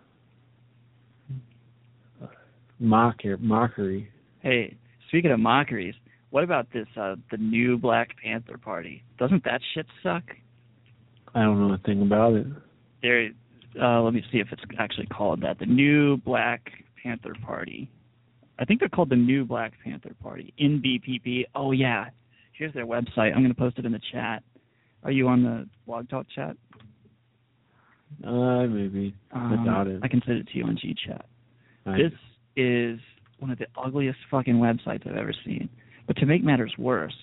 mocker 2.79 3.37
mockery. 3.37 4.09
Hey, 4.41 4.77
speaking 5.07 5.31
of 5.31 5.39
mockeries, 5.39 5.95
what 6.29 6.43
about 6.43 6.67
this 6.71 6.87
uh 6.97 7.15
the 7.31 7.37
new 7.37 7.77
Black 7.77 8.09
Panther 8.23 8.57
Party? 8.57 9.03
Doesn't 9.17 9.43
that 9.43 9.61
shit 9.73 9.85
suck? 10.03 10.23
I 11.35 11.41
don't 11.41 11.59
know 11.59 11.73
a 11.73 11.77
thing 11.79 12.01
about 12.01 12.33
it. 12.33 12.47
There 13.01 13.29
uh 13.81 14.01
let 14.01 14.13
me 14.13 14.23
see 14.31 14.39
if 14.39 14.47
it's 14.51 14.61
actually 14.77 15.07
called 15.07 15.41
that. 15.41 15.59
The 15.59 15.65
new 15.65 16.17
Black 16.17 16.69
Panther 17.01 17.35
Party. 17.45 17.89
I 18.59 18.65
think 18.65 18.81
they're 18.81 18.89
called 18.89 19.09
the 19.09 19.15
new 19.15 19.45
Black 19.45 19.73
Panther 19.83 20.11
Party. 20.21 20.53
NBPP. 20.59 21.45
Oh 21.55 21.71
yeah. 21.71 22.09
Here's 22.53 22.73
their 22.73 22.85
website. 22.85 23.33
I'm 23.33 23.41
gonna 23.41 23.53
post 23.53 23.79
it 23.79 23.85
in 23.85 23.93
the 23.93 24.01
chat. 24.11 24.43
Are 25.03 25.11
you 25.11 25.29
on 25.29 25.43
the 25.43 25.67
blog 25.87 26.09
talk 26.09 26.27
chat? 26.35 26.57
Uh, 28.25 28.65
maybe. 28.67 29.15
Um, 29.31 29.59
I 29.59 29.65
doubt 29.65 29.87
it. 29.87 30.01
I 30.03 30.07
can 30.09 30.21
send 30.25 30.39
it 30.39 30.47
to 30.49 30.57
you 30.57 30.65
on 30.65 30.77
G 30.79 30.95
chat. 31.07 31.25
This 31.85 32.11
is 32.55 32.99
one 33.39 33.49
of 33.49 33.57
the 33.57 33.67
ugliest 33.75 34.19
fucking 34.29 34.55
websites 34.55 35.07
I've 35.09 35.15
ever 35.15 35.33
seen. 35.45 35.69
But 36.05 36.17
to 36.17 36.25
make 36.25 36.43
matters 36.43 36.73
worse, 36.77 37.15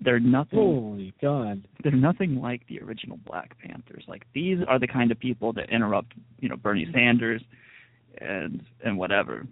they're 0.00 0.20
nothing 0.20 0.58
Holy 0.58 1.14
God! 1.20 1.66
they're 1.82 1.92
nothing 1.92 2.40
like 2.40 2.62
the 2.68 2.80
original 2.80 3.18
Black 3.26 3.58
Panthers. 3.58 4.04
Like 4.06 4.24
these 4.34 4.58
are 4.68 4.78
the 4.78 4.86
kind 4.86 5.10
of 5.10 5.18
people 5.18 5.52
that 5.54 5.70
interrupt, 5.70 6.12
you 6.38 6.48
know, 6.48 6.56
Bernie 6.56 6.86
Sanders 6.92 7.42
and 8.20 8.62
and 8.84 8.98
whatever. 8.98 9.46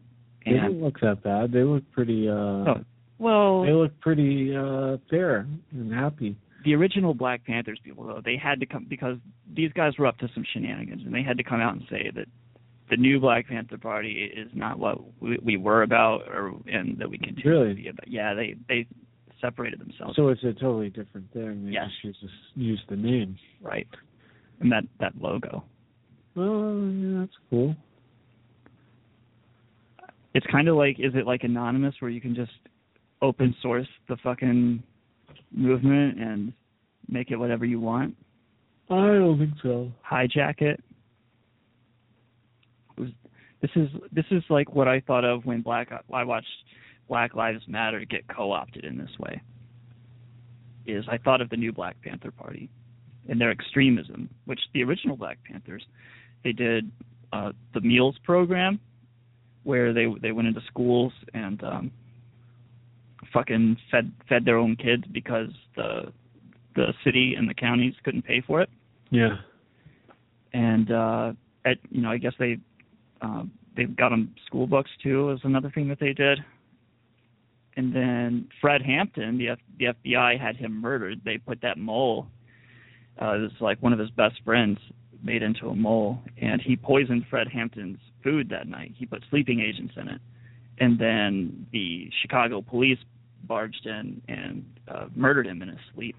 They 0.46 0.52
And 0.52 0.60
don't 0.62 0.82
look 0.82 1.00
that 1.00 1.22
bad. 1.22 1.52
They 1.52 1.62
look 1.64 1.82
pretty. 1.92 2.28
uh 2.28 2.32
Oh, 2.32 2.74
well, 3.18 3.62
They 3.64 3.72
look 3.72 3.98
pretty 4.00 4.54
uh 4.56 4.96
fair 5.10 5.46
and 5.72 5.92
happy. 5.92 6.36
the 6.64 6.74
original 6.74 7.12
Black 7.14 7.44
Panthers 7.44 7.78
people 7.84 8.04
though, 8.06 8.20
they 8.24 8.36
had 8.36 8.60
to 8.60 8.66
come 8.66 8.86
because 8.88 9.18
these 9.54 9.72
guys 9.72 9.92
were 9.98 10.06
up 10.06 10.18
to 10.18 10.28
some 10.34 10.44
shenanigans 10.52 11.02
and 11.04 11.14
they 11.14 11.22
had 11.22 11.36
to 11.38 11.44
come 11.44 11.60
out 11.60 11.74
and 11.74 11.82
say 11.90 12.10
that 12.14 12.26
the 12.90 12.96
new 12.96 13.18
Black 13.18 13.48
Panther 13.48 13.78
Party 13.78 14.30
is 14.36 14.48
not 14.54 14.78
what 14.78 14.98
we, 15.20 15.38
we 15.42 15.56
were 15.56 15.82
about 15.82 16.22
or 16.28 16.54
and 16.66 16.96
that 16.98 17.10
we 17.10 17.18
continue 17.18 17.50
Really? 17.50 17.68
to 17.70 17.74
be 17.74 17.88
about. 17.88 18.06
Yeah, 18.08 18.34
they 18.34 18.54
they 18.68 18.86
separated 19.40 19.80
themselves. 19.80 20.14
So 20.16 20.28
it's 20.28 20.42
a 20.44 20.52
totally 20.52 20.90
different 20.90 21.30
thing. 21.32 21.66
They 21.66 21.72
Yes. 21.72 21.88
just 22.02 22.22
use, 22.22 22.30
use 22.54 22.82
the 22.88 22.96
name. 22.96 23.36
right. 23.60 23.88
And 24.60 24.70
that 24.72 24.84
that 25.00 25.12
logo. 25.20 25.64
Well, 26.34 26.78
yeah, 26.94 27.20
that's 27.20 27.32
cool. 27.50 27.74
It's 30.36 30.46
kind 30.52 30.68
of 30.68 30.76
like 30.76 31.00
is 31.00 31.14
it 31.14 31.26
like 31.26 31.44
anonymous 31.44 31.94
where 32.00 32.10
you 32.10 32.20
can 32.20 32.34
just 32.34 32.52
open 33.22 33.54
source 33.62 33.86
the 34.08 34.16
fucking 34.22 34.82
movement 35.50 36.20
and 36.20 36.52
make 37.08 37.30
it 37.30 37.36
whatever 37.36 37.64
you 37.64 37.80
want 37.80 38.14
I 38.90 38.94
don't 38.94 39.38
think 39.38 39.54
so. 39.62 39.90
hijack 40.08 40.60
it 40.60 40.78
It 42.96 43.00
was- 43.00 43.10
this 43.62 43.70
is 43.76 43.88
this 44.12 44.26
is 44.30 44.42
like 44.50 44.74
what 44.74 44.86
i 44.86 45.00
thought 45.00 45.24
of 45.24 45.46
when 45.46 45.62
black 45.62 45.88
i 46.12 46.22
watched 46.22 46.46
black 47.08 47.34
lives 47.34 47.62
matter 47.66 48.04
get 48.04 48.28
co-opted 48.28 48.84
in 48.84 48.98
this 48.98 49.18
way 49.18 49.40
is 50.84 51.04
i 51.08 51.16
thought 51.16 51.40
of 51.40 51.48
the 51.48 51.56
new 51.56 51.72
black 51.72 51.96
panther 52.02 52.30
party 52.30 52.68
and 53.28 53.40
their 53.40 53.50
extremism 53.50 54.28
which 54.44 54.60
the 54.74 54.82
original 54.84 55.16
black 55.16 55.38
panthers 55.50 55.82
they 56.44 56.52
did 56.52 56.90
uh 57.32 57.52
the 57.72 57.80
meals 57.80 58.16
program 58.22 58.78
where 59.66 59.92
they 59.92 60.06
they 60.22 60.30
went 60.30 60.46
into 60.46 60.60
schools 60.68 61.12
and 61.34 61.62
um 61.64 61.90
fucking 63.32 63.76
fed 63.90 64.12
fed 64.28 64.44
their 64.44 64.56
own 64.56 64.76
kids 64.76 65.02
because 65.12 65.48
the 65.74 66.12
the 66.76 66.94
city 67.04 67.34
and 67.36 67.48
the 67.48 67.54
counties 67.54 67.94
couldn't 68.04 68.22
pay 68.22 68.40
for 68.46 68.60
it. 68.60 68.70
Yeah. 69.10 69.36
and 70.52 70.90
uh 70.90 71.32
at 71.64 71.78
you 71.90 72.00
know 72.00 72.10
i 72.10 72.18
guess 72.18 72.32
they 72.38 72.58
um 73.22 73.50
they 73.76 73.84
got 73.84 74.10
them 74.10 74.34
school 74.46 74.66
books 74.66 74.90
too 75.02 75.26
was 75.26 75.40
another 75.42 75.70
thing 75.74 75.88
that 75.88 75.98
they 76.00 76.12
did. 76.12 76.38
And 77.78 77.94
then 77.94 78.48
fred 78.60 78.80
hampton 78.82 79.36
the 79.36 79.48
F, 79.48 79.58
the 79.78 79.86
fbi 79.86 80.40
had 80.40 80.56
him 80.56 80.80
murdered. 80.80 81.20
They 81.24 81.38
put 81.38 81.60
that 81.62 81.76
mole 81.76 82.28
uh 83.18 83.38
this 83.38 83.50
is 83.50 83.60
like 83.60 83.82
one 83.82 83.92
of 83.92 83.98
his 83.98 84.10
best 84.10 84.36
friends 84.44 84.78
made 85.24 85.42
into 85.42 85.68
a 85.68 85.74
mole 85.74 86.20
and 86.40 86.62
he 86.62 86.76
poisoned 86.76 87.24
fred 87.28 87.48
hampton's 87.48 87.98
food 88.26 88.48
that 88.50 88.66
night 88.66 88.92
he 88.96 89.06
put 89.06 89.22
sleeping 89.30 89.60
agents 89.60 89.94
in 89.96 90.08
it 90.08 90.20
and 90.78 90.98
then 90.98 91.66
the 91.72 92.10
chicago 92.22 92.60
police 92.60 92.98
barged 93.44 93.86
in 93.86 94.20
and 94.28 94.64
uh 94.88 95.06
murdered 95.14 95.46
him 95.46 95.62
in 95.62 95.68
his 95.68 95.78
sleep 95.94 96.16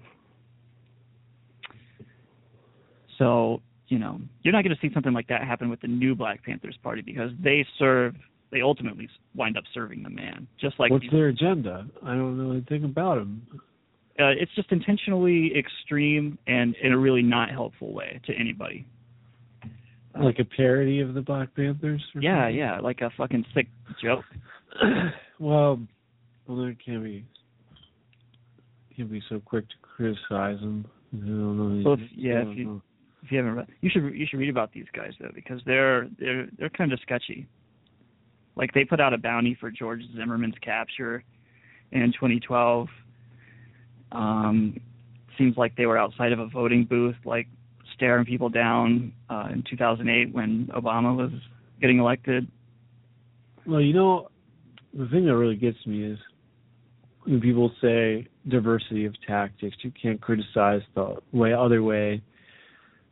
so, 3.18 3.60
you 3.88 3.98
know, 3.98 4.20
you're 4.42 4.52
not 4.52 4.62
going 4.64 4.76
to 4.76 4.80
see 4.80 4.92
something 4.94 5.12
like 5.12 5.26
that 5.28 5.42
happen 5.42 5.68
with 5.70 5.80
the 5.80 5.88
new 5.88 6.14
Black 6.14 6.44
Panthers 6.44 6.76
party 6.84 7.02
because 7.02 7.30
they 7.42 7.66
serve, 7.78 8.14
they 8.52 8.60
ultimately 8.60 9.08
wind 9.34 9.56
up 9.56 9.64
serving 9.74 10.02
the 10.04 10.10
man. 10.10 10.46
Just 10.60 10.78
like 10.78 10.90
What's 10.92 11.02
these- 11.02 11.10
their 11.10 11.28
agenda? 11.28 11.86
I 12.04 12.14
don't 12.14 12.38
know 12.38 12.52
anything 12.52 12.84
about 12.84 13.16
them. 13.18 13.42
uh, 14.20 14.34
it's 14.38 14.52
just 14.54 14.70
intentionally 14.72 15.52
extreme 15.56 16.38
and 16.46 16.74
in 16.82 16.92
a 16.92 16.98
really 16.98 17.22
not 17.22 17.50
helpful 17.50 17.92
way 17.92 18.20
to 18.26 18.32
anybody. 18.34 18.84
Like 20.20 20.38
a 20.38 20.44
parody 20.44 21.00
of 21.00 21.14
the 21.14 21.20
Black 21.20 21.54
Panthers? 21.54 22.02
or 22.14 22.20
Yeah, 22.20 22.44
something? 22.44 22.56
yeah, 22.56 22.80
like 22.80 23.00
a 23.00 23.10
fucking 23.16 23.44
sick 23.54 23.68
joke. 24.02 24.24
well, 25.38 25.80
Well, 26.46 26.56
there 26.58 26.74
can't 26.84 27.02
be 27.04 27.24
can't 28.96 29.10
be 29.10 29.22
so 29.28 29.40
quick 29.44 29.68
to 29.68 29.74
criticize 29.82 30.58
them. 30.60 30.84
Well, 31.84 31.94
if, 31.94 32.00
yeah, 32.16 32.42
if 32.42 32.56
you 32.58 32.64
know. 32.64 32.82
if 33.22 33.30
you 33.30 33.38
haven't 33.38 33.54
read, 33.54 33.66
you 33.80 33.90
should 33.90 34.02
you 34.14 34.26
should 34.28 34.38
read 34.38 34.50
about 34.50 34.72
these 34.72 34.86
guys 34.92 35.12
though 35.20 35.30
because 35.34 35.60
they're 35.66 36.08
they're 36.18 36.48
they're 36.58 36.68
kind 36.70 36.92
of 36.92 36.98
sketchy. 37.00 37.46
Like 38.56 38.72
they 38.74 38.84
put 38.84 39.00
out 39.00 39.14
a 39.14 39.18
bounty 39.18 39.56
for 39.60 39.70
George 39.70 40.02
Zimmerman's 40.16 40.56
capture 40.62 41.22
in 41.92 42.12
2012. 42.12 42.88
Um, 44.10 44.76
seems 45.38 45.56
like 45.56 45.76
they 45.76 45.86
were 45.86 45.96
outside 45.96 46.32
of 46.32 46.40
a 46.40 46.46
voting 46.48 46.84
booth, 46.84 47.14
like 47.24 47.46
staring 47.98 48.24
people 48.24 48.48
down 48.48 49.12
uh, 49.28 49.48
in 49.52 49.62
2008 49.68 50.32
when 50.32 50.70
Obama 50.74 51.16
was 51.16 51.32
getting 51.80 51.98
elected. 51.98 52.46
Well, 53.66 53.80
you 53.80 53.92
know, 53.92 54.28
the 54.94 55.06
thing 55.08 55.26
that 55.26 55.36
really 55.36 55.56
gets 55.56 55.84
me 55.84 56.04
is 56.04 56.18
when 57.24 57.40
people 57.40 57.70
say 57.82 58.28
diversity 58.48 59.04
of 59.04 59.14
tactics. 59.26 59.76
You 59.82 59.92
can't 60.00 60.20
criticize 60.20 60.80
the 60.94 61.16
way 61.32 61.52
other 61.52 61.82
way 61.82 62.22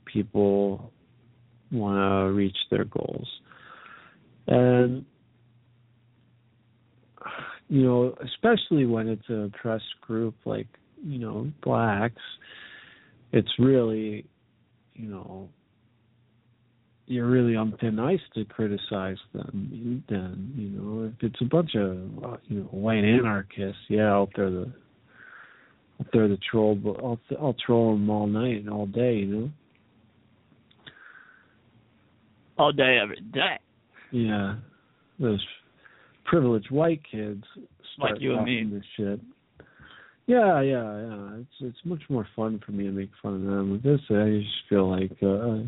people 0.07 0.93
want 1.73 1.97
to 1.97 2.33
reach 2.33 2.57
their 2.71 2.85
goals, 2.85 3.29
and 4.47 5.05
you 7.69 7.83
know, 7.83 8.15
especially 8.25 8.87
when 8.87 9.09
it's 9.09 9.29
a 9.29 9.51
oppressed 9.55 10.01
group 10.01 10.37
like 10.45 10.69
you 11.05 11.19
know 11.19 11.51
blacks, 11.63 12.23
it's 13.33 13.51
really, 13.59 14.25
you 14.97 15.09
know, 15.09 15.49
you're 17.07 17.29
really 17.29 17.55
on 17.55 17.77
thin 17.81 17.99
ice 17.99 18.21
to 18.35 18.45
criticize 18.45 19.19
them. 19.33 20.03
Then 20.09 20.53
you 20.57 20.69
know, 20.71 21.05
if 21.05 21.23
it's 21.23 21.41
a 21.41 21.45
bunch 21.45 21.75
of 21.75 21.97
uh, 22.25 22.37
you 22.45 22.61
know 22.61 22.69
white 22.71 23.05
anarchists, 23.05 23.81
yeah, 23.89 24.13
out 24.13 24.31
there 24.37 24.51
the 24.51 24.73
out 26.01 26.07
there 26.13 26.29
the 26.29 26.39
troll, 26.51 26.75
but 26.75 26.97
I'll 27.03 27.21
I'll 27.41 27.57
troll 27.65 27.93
them 27.93 28.11
all 28.11 28.27
night 28.27 28.57
and 28.57 28.71
all 28.71 28.87
day. 28.87 29.17
You 29.17 29.27
know. 29.27 29.51
All 32.59 32.73
day, 32.73 32.99
every 33.03 33.21
day. 33.33 33.59
Yeah, 34.13 34.57
those 35.21 35.45
privileged 36.25 36.71
white 36.71 37.03
kids 37.11 37.45
start 37.95 38.13
Like 38.13 38.21
you 38.21 38.37
and 38.37 38.45
me. 38.45 38.65
This 38.73 38.85
shit. 38.97 39.21
Yeah, 40.27 40.61
yeah, 40.61 40.83
yeah. 41.09 41.29
It's 41.41 41.57
it's 41.61 41.79
much 41.85 42.03
more 42.09 42.27
fun 42.35 42.61
for 42.65 42.73
me 42.73 42.85
to 42.85 42.91
make 42.91 43.11
fun 43.23 43.35
of 43.35 43.43
them. 43.43 43.71
With 43.71 43.83
this, 43.83 44.01
I 44.11 44.41
just 44.43 44.69
feel 44.69 44.91
like, 44.91 45.13
uh 45.23 45.63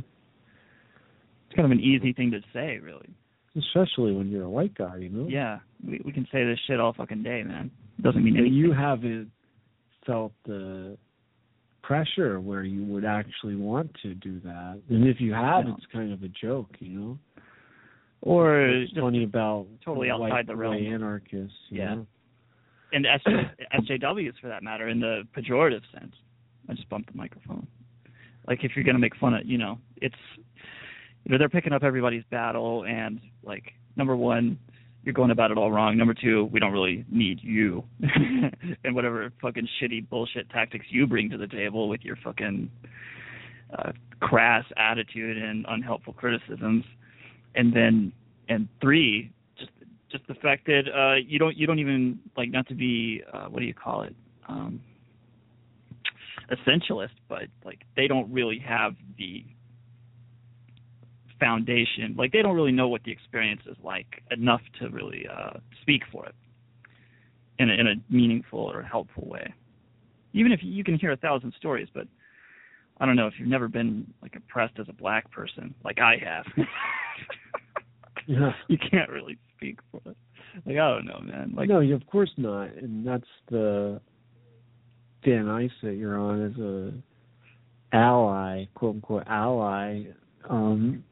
It's 1.47 1.55
kind 1.55 1.65
of 1.67 1.71
an 1.71 1.81
easy 1.81 2.13
thing 2.13 2.31
to 2.33 2.41
say, 2.53 2.79
really. 2.79 3.09
especially 3.57 4.13
when 4.15 4.29
you're 4.31 4.45
a 4.45 4.51
white 4.51 4.75
guy, 4.75 4.97
you 4.97 5.09
know. 5.11 5.29
Yeah, 5.29 5.59
we 5.87 6.01
we 6.05 6.13
can 6.13 6.27
say 6.33 6.45
this 6.45 6.59
shit 6.67 6.81
all 6.81 6.93
fucking 6.93 7.23
day, 7.23 7.43
man. 7.45 7.71
Doesn't 8.03 8.23
mean 8.23 8.37
anything. 8.37 8.53
you 8.55 8.73
haven't 8.73 9.31
felt 10.07 10.33
the 10.45 10.97
pressure 11.83 12.39
where 12.41 12.65
you 12.65 12.85
would 12.85 13.05
actually 13.05 13.57
want 13.57 13.91
to 14.03 14.15
do 14.15 14.41
that. 14.41 14.81
And 14.91 15.07
if 15.07 15.21
you 15.21 15.33
have, 15.33 15.65
No. 15.67 15.75
it's 15.77 15.87
kind 15.87 16.13
of 16.13 16.23
a 16.23 16.29
joke, 16.29 16.71
you 16.81 16.99
know. 16.99 17.19
or 18.21 18.67
It's 18.67 18.93
funny 18.93 19.23
about 19.25 19.67
totally 19.85 20.11
outside 20.11 20.47
the 20.49 20.57
realm. 20.57 20.75
anarchists. 20.75 21.57
you 21.71 21.79
Yeah. 21.79 21.95
know? 21.95 22.07
And 22.93 23.05
SJ, 23.05 23.51
SJWs 24.03 24.41
for 24.41 24.49
that 24.49 24.63
matter, 24.63 24.89
in 24.89 25.01
the 25.01 25.23
pejorative 25.37 25.83
sense. 25.93 26.15
I 26.69 26.75
just 26.75 26.89
bumped 26.89 27.11
the 27.11 27.17
microphone. 27.17 27.67
Like 28.47 28.65
if 28.65 28.73
you're 28.75 28.85
gonna 28.85 28.99
make 28.99 29.17
fun 29.17 29.35
of, 29.35 29.47
you 29.47 29.59
know, 29.59 29.79
it's, 29.97 30.15
you 31.25 31.33
know, 31.33 31.39
they're 31.39 31.49
picking 31.49 31.73
up 31.73 31.83
everybody's 31.83 32.25
battle, 32.31 32.85
and 32.85 33.21
like 33.43 33.73
number 33.97 34.17
one, 34.17 34.59
you're 35.03 35.15
going 35.15 35.31
about 35.31 35.51
it 35.51 35.59
all 35.59 35.71
wrong. 35.71 35.97
Number 35.97 36.15
two, 36.15 36.45
we 36.53 36.61
don't 36.61 36.73
really 36.73 37.05
need 37.11 37.41
you 37.43 37.85
and 38.85 38.95
whatever 38.95 39.33
fucking 39.41 39.69
shitty 39.81 40.09
bullshit 40.09 40.51
tactics 40.51 40.87
you 40.91 41.07
bring 41.07 41.31
to 41.31 41.39
the 41.39 41.47
table 41.47 41.89
with 41.89 42.03
your 42.03 42.17
fucking 42.17 42.71
uh, 43.79 43.93
crass 44.21 44.65
attitude 44.77 45.39
and 45.39 45.65
unhelpful 45.69 46.13
criticisms. 46.13 46.85
And 47.55 47.73
then, 47.75 48.13
and 48.49 48.69
three, 48.81 49.33
just 50.11 50.27
the 50.27 50.35
fact 50.35 50.67
that 50.67 50.83
uh 50.95 51.15
you 51.17 51.39
don't 51.39 51.57
you 51.57 51.67
don't 51.67 51.79
even 51.79 52.19
like 52.37 52.51
not 52.51 52.67
to 52.69 52.75
be 52.75 53.23
uh 53.33 53.47
what 53.47 53.61
do 53.61 53.67
you 53.67 53.75
call 53.75 54.03
it 54.03 54.15
um 54.49 54.81
essentialist 56.51 57.15
but 57.29 57.45
like 57.65 57.83
they 57.97 58.07
don't 58.07 58.31
really 58.33 58.59
have 58.59 58.95
the 59.19 59.45
foundation. 61.39 62.15
Like 62.17 62.33
they 62.33 62.43
don't 62.43 62.55
really 62.55 62.73
know 62.73 62.89
what 62.89 63.03
the 63.05 63.13
experience 63.13 63.63
is 63.67 63.77
like 63.83 64.23
enough 64.31 64.61
to 64.81 64.89
really 64.89 65.27
uh 65.29 65.59
speak 65.83 66.03
for 66.11 66.27
it 66.27 66.35
in 67.59 67.71
a, 67.71 67.75
in 67.75 67.87
a 67.87 67.95
meaningful 68.11 68.61
or 68.61 68.83
helpful 68.83 69.27
way. 69.27 69.53
Even 70.33 70.53
if 70.53 70.61
you 70.63 70.85
can 70.85 70.99
hear 70.99 71.13
a 71.13 71.17
thousand 71.17 71.53
stories 71.57 71.89
but 71.95 72.07
i 73.01 73.07
don't 73.07 73.17
know 73.17 73.27
if 73.27 73.35
you've 73.39 73.49
never 73.49 73.69
been 73.69 74.07
like 74.23 74.35
oppressed 74.37 74.79
as 74.79 74.87
a 74.89 74.93
black 74.93 75.31
person 75.31 75.75
like 75.85 75.99
i 76.01 76.17
have. 76.23 76.45
Yeah. 78.27 78.53
you 78.69 78.77
can't 78.91 79.11
really 79.11 79.39
speak 79.59 79.79
for 79.91 80.01
it. 80.11 80.17
Like 80.67 80.77
I 80.77 80.89
don't 80.91 81.07
know, 81.07 81.21
man. 81.21 81.53
Like 81.57 81.69
no, 81.69 81.81
of 81.81 82.07
course 82.07 82.31
not, 82.37 82.75
and 82.77 83.07
that's 83.07 83.27
the 83.51 84.01
thin 85.25 85.49
ice 85.49 85.71
that 85.83 85.95
you're 85.95 86.19
on 86.19 86.47
as 86.47 86.59
a 86.59 87.97
ally, 87.97 88.65
quote 88.75 88.97
unquote 88.97 89.25
ally. 89.27 90.05
Um, 90.49 91.05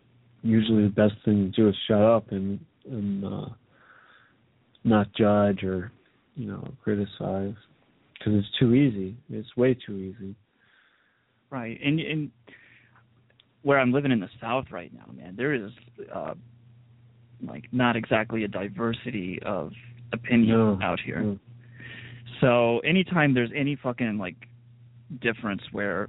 usually, 0.42 0.84
the 0.84 0.90
best 0.90 1.14
thing 1.24 1.52
to 1.52 1.62
do 1.62 1.68
is 1.68 1.74
shut 1.88 2.00
up 2.00 2.32
and 2.32 2.58
and 2.90 3.24
uh, 3.24 3.48
not 4.84 5.12
judge 5.14 5.62
or 5.62 5.92
you 6.34 6.46
know 6.46 6.66
criticize 6.82 7.54
because 8.18 8.34
it's 8.34 8.58
too 8.58 8.74
easy. 8.74 9.16
It's 9.30 9.56
way 9.56 9.74
too 9.74 9.96
easy. 9.96 10.34
right, 11.50 11.78
and 11.84 12.00
and 12.00 12.30
where 13.62 13.80
I'm 13.80 13.92
living 13.92 14.12
in 14.12 14.20
the 14.20 14.30
South 14.40 14.66
right 14.70 14.92
now, 14.94 15.12
man, 15.12 15.34
there 15.36 15.52
is 15.52 15.70
uh 16.14 16.34
like 17.42 17.64
not 17.72 17.96
exactly 17.96 18.44
a 18.44 18.48
diversity 18.48 19.38
of 19.44 19.72
opinion 20.12 20.80
out 20.82 21.00
here. 21.04 21.20
no. 21.20 21.38
So 22.40 22.80
anytime 22.80 23.34
there's 23.34 23.50
any 23.54 23.76
fucking 23.76 24.18
like 24.18 24.36
difference 25.20 25.62
where 25.72 26.08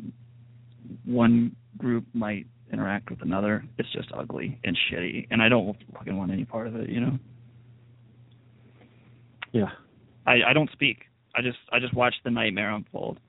one 1.05 1.55
group 1.77 2.05
might 2.13 2.47
interact 2.71 3.09
with 3.09 3.21
another, 3.21 3.63
it's 3.77 3.91
just 3.93 4.09
ugly 4.13 4.59
and 4.63 4.77
shitty, 4.91 5.27
and 5.31 5.41
I 5.41 5.49
don't 5.49 5.77
fucking 5.93 6.17
want 6.17 6.31
any 6.31 6.45
part 6.45 6.67
of 6.67 6.75
it, 6.75 6.89
you 6.89 6.99
know. 6.99 7.17
Yeah. 9.53 9.69
I, 10.25 10.39
I 10.49 10.53
don't 10.53 10.69
speak. 10.71 11.03
I 11.35 11.41
just 11.41 11.57
I 11.71 11.79
just 11.79 11.93
watch 11.93 12.15
the 12.23 12.31
nightmare 12.31 12.71
unfold. 12.71 13.19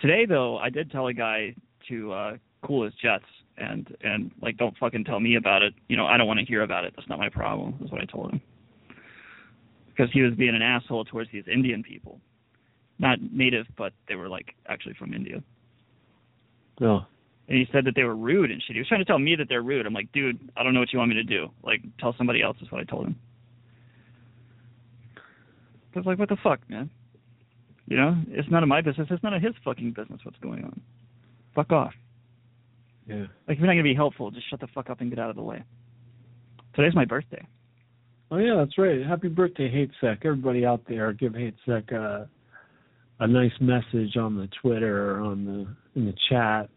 Today 0.00 0.26
though, 0.26 0.58
I 0.58 0.70
did 0.70 0.90
tell 0.90 1.06
a 1.06 1.12
guy 1.12 1.54
to 1.88 2.12
uh 2.12 2.36
cool 2.64 2.84
his 2.84 2.94
jets 2.94 3.24
and 3.58 3.96
and 4.02 4.30
like 4.40 4.56
don't 4.56 4.76
fucking 4.78 5.04
tell 5.04 5.20
me 5.20 5.36
about 5.36 5.62
it. 5.62 5.74
You 5.88 5.96
know, 5.96 6.06
I 6.06 6.16
don't 6.16 6.26
want 6.26 6.40
to 6.40 6.46
hear 6.46 6.62
about 6.62 6.84
it. 6.84 6.94
That's 6.96 7.08
not 7.08 7.18
my 7.18 7.28
problem. 7.28 7.74
Is 7.84 7.90
what 7.90 8.00
I 8.00 8.04
told 8.04 8.32
him. 8.32 8.40
Because 9.88 10.12
he 10.12 10.22
was 10.22 10.34
being 10.34 10.54
an 10.54 10.62
asshole 10.62 11.04
towards 11.04 11.30
these 11.32 11.44
Indian 11.50 11.82
people. 11.82 12.20
Not 12.98 13.18
native, 13.32 13.66
but 13.76 13.92
they 14.08 14.14
were 14.14 14.28
like 14.28 14.54
actually 14.68 14.94
from 14.94 15.14
India. 15.14 15.42
No. 16.80 17.06
And 17.48 17.56
he 17.56 17.66
said 17.72 17.84
that 17.84 17.94
they 17.94 18.02
were 18.02 18.16
rude 18.16 18.50
and 18.50 18.60
shit. 18.62 18.74
He 18.74 18.80
was 18.80 18.88
trying 18.88 19.00
to 19.00 19.04
tell 19.04 19.18
me 19.18 19.36
that 19.36 19.48
they're 19.48 19.62
rude. 19.62 19.86
I'm 19.86 19.94
like, 19.94 20.10
dude, 20.12 20.50
I 20.56 20.64
don't 20.64 20.74
know 20.74 20.80
what 20.80 20.92
you 20.92 20.98
want 20.98 21.10
me 21.10 21.14
to 21.14 21.22
do. 21.22 21.48
Like, 21.62 21.80
tell 22.00 22.14
somebody 22.18 22.42
else 22.42 22.56
is 22.60 22.70
what 22.72 22.80
I 22.80 22.84
told 22.84 23.06
him. 23.06 23.16
I 25.94 25.98
was 25.98 26.06
like, 26.06 26.18
what 26.18 26.28
the 26.28 26.36
fuck, 26.42 26.60
man? 26.68 26.90
You 27.86 27.96
know, 27.96 28.16
it's 28.28 28.50
none 28.50 28.62
of 28.62 28.68
my 28.68 28.80
business. 28.80 29.06
It's 29.10 29.22
none 29.22 29.32
of 29.32 29.40
his 29.40 29.54
fucking 29.64 29.92
business 29.92 30.20
what's 30.24 30.38
going 30.40 30.64
on. 30.64 30.80
Fuck 31.54 31.72
off. 31.72 31.94
Yeah. 33.06 33.26
Like, 33.46 33.56
if 33.56 33.58
you're 33.58 33.66
not 33.66 33.74
gonna 33.74 33.82
be 33.82 33.94
helpful, 33.94 34.30
just 34.30 34.48
shut 34.50 34.60
the 34.60 34.66
fuck 34.68 34.90
up 34.90 35.00
and 35.00 35.10
get 35.10 35.18
out 35.18 35.30
of 35.30 35.36
the 35.36 35.42
way. 35.42 35.62
Today's 36.74 36.94
my 36.94 37.04
birthday. 37.04 37.46
Oh 38.30 38.38
yeah, 38.38 38.56
that's 38.56 38.76
right. 38.76 39.06
Happy 39.06 39.28
birthday, 39.28 39.70
Hate 39.70 39.90
Sec. 40.00 40.18
Everybody 40.24 40.66
out 40.66 40.82
there, 40.88 41.12
give 41.12 41.34
Hate 41.34 41.54
Sec 41.64 41.90
a 41.92 42.28
a 43.20 43.26
nice 43.26 43.52
message 43.60 44.16
on 44.16 44.36
the 44.36 44.48
Twitter 44.60 45.12
or 45.12 45.20
on 45.20 45.44
the 45.44 45.98
in 45.98 46.06
the 46.06 46.14
chat. 46.28 46.68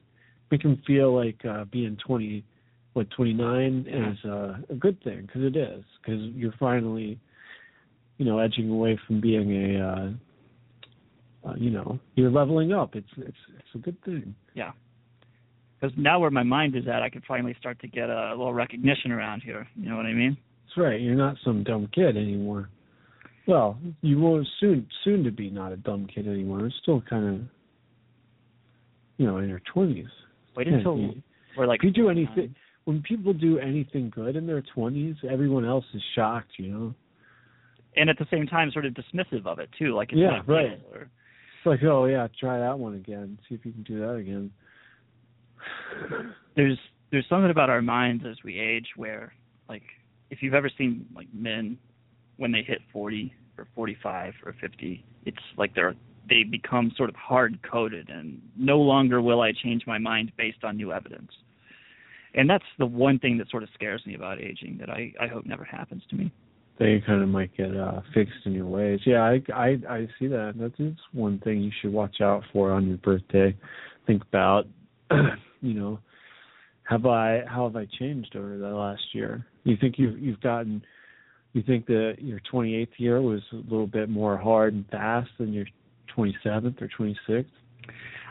Make 0.51 0.63
him 0.63 0.81
feel 0.85 1.13
like 1.13 1.43
uh, 1.45 1.65
being 1.65 1.97
twenty, 2.05 2.43
what 2.93 3.09
twenty 3.11 3.33
nine 3.33 3.85
is 3.87 4.29
uh, 4.29 4.57
a 4.69 4.75
good 4.75 5.03
thing 5.03 5.23
because 5.23 5.43
it 5.43 5.55
is 5.55 5.83
because 6.01 6.21
you're 6.35 6.53
finally, 6.59 7.19
you 8.17 8.25
know, 8.25 8.39
edging 8.39 8.69
away 8.69 8.99
from 9.07 9.19
being 9.19 9.51
a, 9.51 9.85
uh, 9.85 11.49
uh, 11.49 11.55
you 11.55 11.71
know, 11.71 11.99
you're 12.15 12.31
leveling 12.31 12.73
up. 12.73 12.95
It's 12.95 13.09
it's 13.17 13.37
it's 13.57 13.75
a 13.75 13.79
good 13.79 14.01
thing. 14.03 14.35
Yeah. 14.53 14.71
Because 15.79 15.95
now 15.97 16.19
where 16.19 16.29
my 16.31 16.43
mind 16.43 16.75
is 16.75 16.87
at, 16.87 17.01
I 17.01 17.09
could 17.09 17.23
finally 17.27 17.55
start 17.59 17.79
to 17.81 17.87
get 17.87 18.09
a 18.09 18.31
little 18.31 18.53
recognition 18.53 19.11
around 19.11 19.41
here. 19.41 19.65
You 19.75 19.89
know 19.89 19.95
what 19.95 20.05
I 20.05 20.13
mean? 20.13 20.35
That's 20.65 20.77
right. 20.77 20.99
You're 20.99 21.15
not 21.15 21.35
some 21.43 21.63
dumb 21.63 21.87
kid 21.93 22.17
anymore. 22.17 22.69
Well, 23.47 23.77
you 24.01 24.19
will 24.19 24.45
soon 24.59 24.85
soon 25.03 25.23
to 25.23 25.31
be 25.31 25.49
not 25.49 25.71
a 25.71 25.77
dumb 25.77 26.07
kid 26.13 26.27
anymore. 26.27 26.65
It's 26.65 26.75
still 26.81 27.01
kind 27.09 27.25
of, 27.35 27.41
you 29.17 29.25
know, 29.25 29.37
in 29.37 29.49
your 29.49 29.61
twenties. 29.73 30.05
Wait 30.55 30.67
until 30.67 31.13
we're 31.57 31.65
like. 31.65 31.79
If 31.79 31.85
you 31.85 31.91
do 31.91 32.09
anything, 32.09 32.53
when 32.85 33.01
people 33.01 33.33
do 33.33 33.57
anything 33.59 34.11
good 34.13 34.35
in 34.35 34.45
their 34.45 34.61
twenties, 34.73 35.15
everyone 35.29 35.65
else 35.65 35.85
is 35.93 36.01
shocked. 36.15 36.51
You 36.57 36.67
know. 36.67 36.95
and 37.95 38.09
at 38.09 38.17
the 38.19 38.27
same 38.29 38.45
time 38.45 38.69
sort 38.71 38.85
of 38.85 38.93
dismissive 38.93 39.45
of 39.47 39.59
it 39.59 39.69
too, 39.79 39.95
like 39.95 40.11
it's 40.11 40.19
Yeah, 40.19 40.41
right. 40.45 40.79
or- 40.93 41.01
It's 41.03 41.65
like, 41.65 41.83
oh 41.83 42.05
yeah, 42.05 42.27
try 42.39 42.59
that 42.59 42.77
one 42.77 42.93
again. 42.95 43.39
See 43.47 43.55
if 43.55 43.65
you 43.65 43.71
can 43.71 43.83
do 43.83 43.99
that 43.99 44.13
again. 44.15 44.51
There's 46.55 46.77
there's 47.11 47.25
something 47.29 47.51
about 47.51 47.69
our 47.69 47.81
minds 47.81 48.23
as 48.29 48.37
we 48.43 48.59
age 48.59 48.87
where 48.95 49.33
like 49.67 49.83
if 50.29 50.41
you've 50.41 50.53
ever 50.53 50.69
seen 50.77 51.05
like 51.15 51.27
men 51.33 51.77
when 52.37 52.51
they 52.51 52.61
hit 52.61 52.79
40 52.93 53.33
or 53.57 53.67
45 53.75 54.33
or 54.45 54.55
50 54.59 55.03
it's 55.25 55.37
like 55.57 55.73
they're 55.75 55.95
they 56.29 56.43
become 56.43 56.91
sort 56.95 57.09
of 57.09 57.15
hard 57.15 57.59
coded 57.69 58.09
and 58.09 58.41
no 58.55 58.77
longer 58.79 59.21
will 59.21 59.41
I 59.41 59.51
change 59.51 59.83
my 59.87 59.97
mind 59.97 60.31
based 60.37 60.63
on 60.63 60.77
new 60.77 60.91
evidence 60.91 61.31
and 62.35 62.49
that's 62.49 62.63
the 62.77 62.85
one 62.85 63.17
thing 63.19 63.37
that 63.39 63.49
sort 63.49 63.63
of 63.63 63.69
scares 63.73 64.03
me 64.05 64.15
about 64.15 64.39
aging 64.39 64.77
that 64.79 64.89
I 64.89 65.13
I 65.19 65.27
hope 65.27 65.45
never 65.45 65.63
happens 65.63 66.03
to 66.09 66.15
me 66.15 66.31
They 66.77 67.01
kind 67.05 67.21
of 67.21 67.29
might 67.29 67.55
get 67.57 67.75
uh 67.75 68.01
fixed 68.13 68.45
in 68.45 68.53
your 68.53 68.65
ways. 68.67 68.99
Yeah, 69.05 69.21
I 69.21 69.41
I 69.53 69.69
I 69.89 70.07
see 70.17 70.27
that. 70.27 70.53
That 70.57 70.73
is 70.79 70.95
one 71.11 71.39
thing 71.39 71.61
you 71.61 71.71
should 71.81 71.91
watch 71.91 72.21
out 72.21 72.43
for 72.53 72.71
on 72.71 72.87
your 72.87 72.97
birthday. 72.97 73.53
Think 74.07 74.23
about, 74.23 74.65
you 75.61 75.73
know, 75.73 75.99
have 76.83 77.05
I 77.05 77.43
how 77.47 77.65
have 77.67 77.75
I 77.75 77.85
changed 77.99 78.35
over 78.35 78.57
the 78.57 78.67
last 78.69 79.03
year? 79.13 79.45
You 79.63 79.77
think 79.79 79.95
you've 79.97 80.17
you've 80.19 80.41
gotten 80.41 80.81
you 81.53 81.63
think 81.63 81.85
that 81.87 82.15
your 82.19 82.39
28th 82.51 82.87
year 82.97 83.21
was 83.21 83.41
a 83.53 83.57
little 83.57 83.87
bit 83.87 84.09
more 84.09 84.37
hard 84.37 84.73
and 84.73 84.85
fast 84.89 85.29
than 85.39 85.51
your 85.51 85.65
27th 86.15 86.79
or 86.81 86.87
26th? 86.99 87.45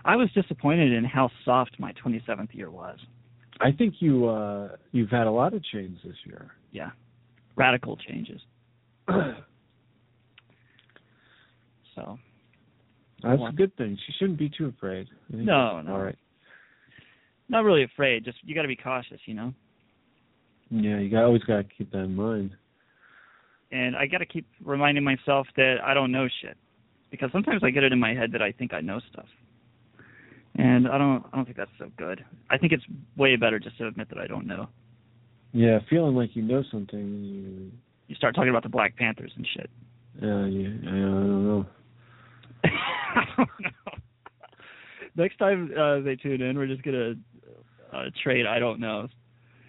I 0.05 0.15
was 0.17 0.31
disappointed 0.33 0.93
in 0.93 1.05
how 1.05 1.31
soft 1.45 1.77
my 1.79 1.93
27th 2.05 2.55
year 2.55 2.71
was 2.71 2.99
I 3.61 3.73
think 3.73 3.95
you 4.01 4.29
uh 4.29 4.77
you've 4.93 5.11
had 5.11 5.27
a 5.27 5.31
lot 5.31 5.53
of 5.55 5.63
change 5.65 5.99
this 6.05 6.17
year. 6.25 6.53
yeah 6.71 6.91
radical 7.57 7.97
changes 7.97 8.41
so 11.95 12.19
That's 13.23 13.43
a 13.49 13.53
good 13.53 13.75
thing. 13.77 13.99
She 14.07 14.13
shouldn't 14.19 14.39
be 14.39 14.49
too 14.49 14.67
afraid. 14.77 15.09
No, 15.31 15.81
no. 15.81 15.93
All 15.93 16.01
right. 16.03 16.19
Not 17.49 17.65
really 17.65 17.83
afraid 17.85 18.25
just 18.25 18.39
you 18.45 18.55
got 18.55 18.63
to 18.63 18.69
be 18.69 18.77
cautious 18.77 19.21
you 19.27 19.35
know 19.35 19.53
Yeah, 20.71 20.99
you 20.99 21.11
got, 21.11 21.25
always 21.25 21.43
got 21.45 21.57
to 21.59 21.65
keep 21.65 21.91
that 21.93 22.01
in 22.05 22.15
mind. 22.15 22.51
and 23.73 23.97
I 23.97 24.07
got 24.07 24.19
to 24.19 24.27
keep 24.27 24.47
reminding 24.65 25.05
myself 25.05 25.47
that 25.57 25.77
I 25.85 25.95
don't 25.95 26.13
know 26.13 26.29
shit 26.43 26.57
because 27.11 27.31
sometimes 27.33 27.63
I 27.65 27.71
get 27.71 27.85
it 27.85 27.93
in 27.93 27.99
my 27.99 28.13
head 28.15 28.33
that 28.33 28.43
I 28.43 28.53
think 28.53 28.75
I 28.75 28.81
know 28.83 29.01
stuff, 29.11 29.25
and 30.57 30.87
I 30.89 30.99
don't. 30.99 31.25
I 31.33 31.37
don't 31.37 31.47
think 31.47 31.57
that's 31.57 31.71
so 31.79 31.91
good. 31.97 32.23
I 32.51 32.59
think 32.59 32.73
it's 32.73 32.85
way 33.17 33.37
better 33.37 33.59
just 33.59 33.79
to 33.79 33.87
admit 33.87 34.09
that 34.11 34.19
I 34.19 34.27
don't 34.27 34.47
know. 34.47 34.69
Yeah, 35.53 35.79
feeling 35.89 36.15
like 36.15 36.37
you 36.37 36.43
know 36.43 36.63
something. 36.71 36.99
You, 37.25 37.73
You 38.09 38.15
start 38.17 38.35
talking 38.35 38.51
about 38.51 38.63
the 38.63 38.69
Black 38.69 38.95
Panthers 38.97 39.33
and 39.37 39.47
shit. 39.55 39.71
yeah, 40.21 40.45
yeah, 40.47 40.69
I 40.69 41.01
don't 41.01 41.47
know. 41.47 41.67
I 42.65 43.25
don't 43.39 43.49
know. 43.61 43.93
Next 45.17 45.39
time 45.39 45.71
uh, 45.79 46.01
they 46.01 46.17
tune 46.17 46.43
in, 46.43 46.59
we're 46.59 46.67
just 46.67 46.83
gonna 46.83 47.15
uh, 47.93 48.05
trade. 48.23 48.47
I 48.47 48.59
don't 48.59 48.81
know. 48.81 49.09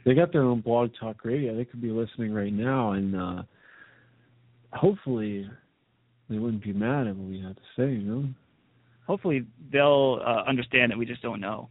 They 0.05 0.13
got 0.13 0.31
their 0.31 0.43
own 0.43 0.61
blog 0.61 0.91
talk 0.99 1.23
radio. 1.23 1.55
They 1.55 1.65
could 1.65 1.81
be 1.81 1.91
listening 1.91 2.33
right 2.33 2.53
now, 2.53 2.93
and 2.93 3.15
uh 3.15 3.43
hopefully 4.71 5.49
they 6.29 6.37
wouldn't 6.37 6.63
be 6.63 6.73
mad 6.73 7.07
at 7.07 7.15
what 7.15 7.27
we 7.27 7.41
had 7.41 7.55
to 7.55 7.61
say. 7.75 7.91
You 7.91 8.03
know, 8.03 8.29
Hopefully 9.09 9.43
they'll 9.73 10.21
uh, 10.23 10.43
understand 10.47 10.91
that 10.91 10.97
we 10.99 11.03
just 11.03 11.23
don't 11.23 11.41
know. 11.41 11.67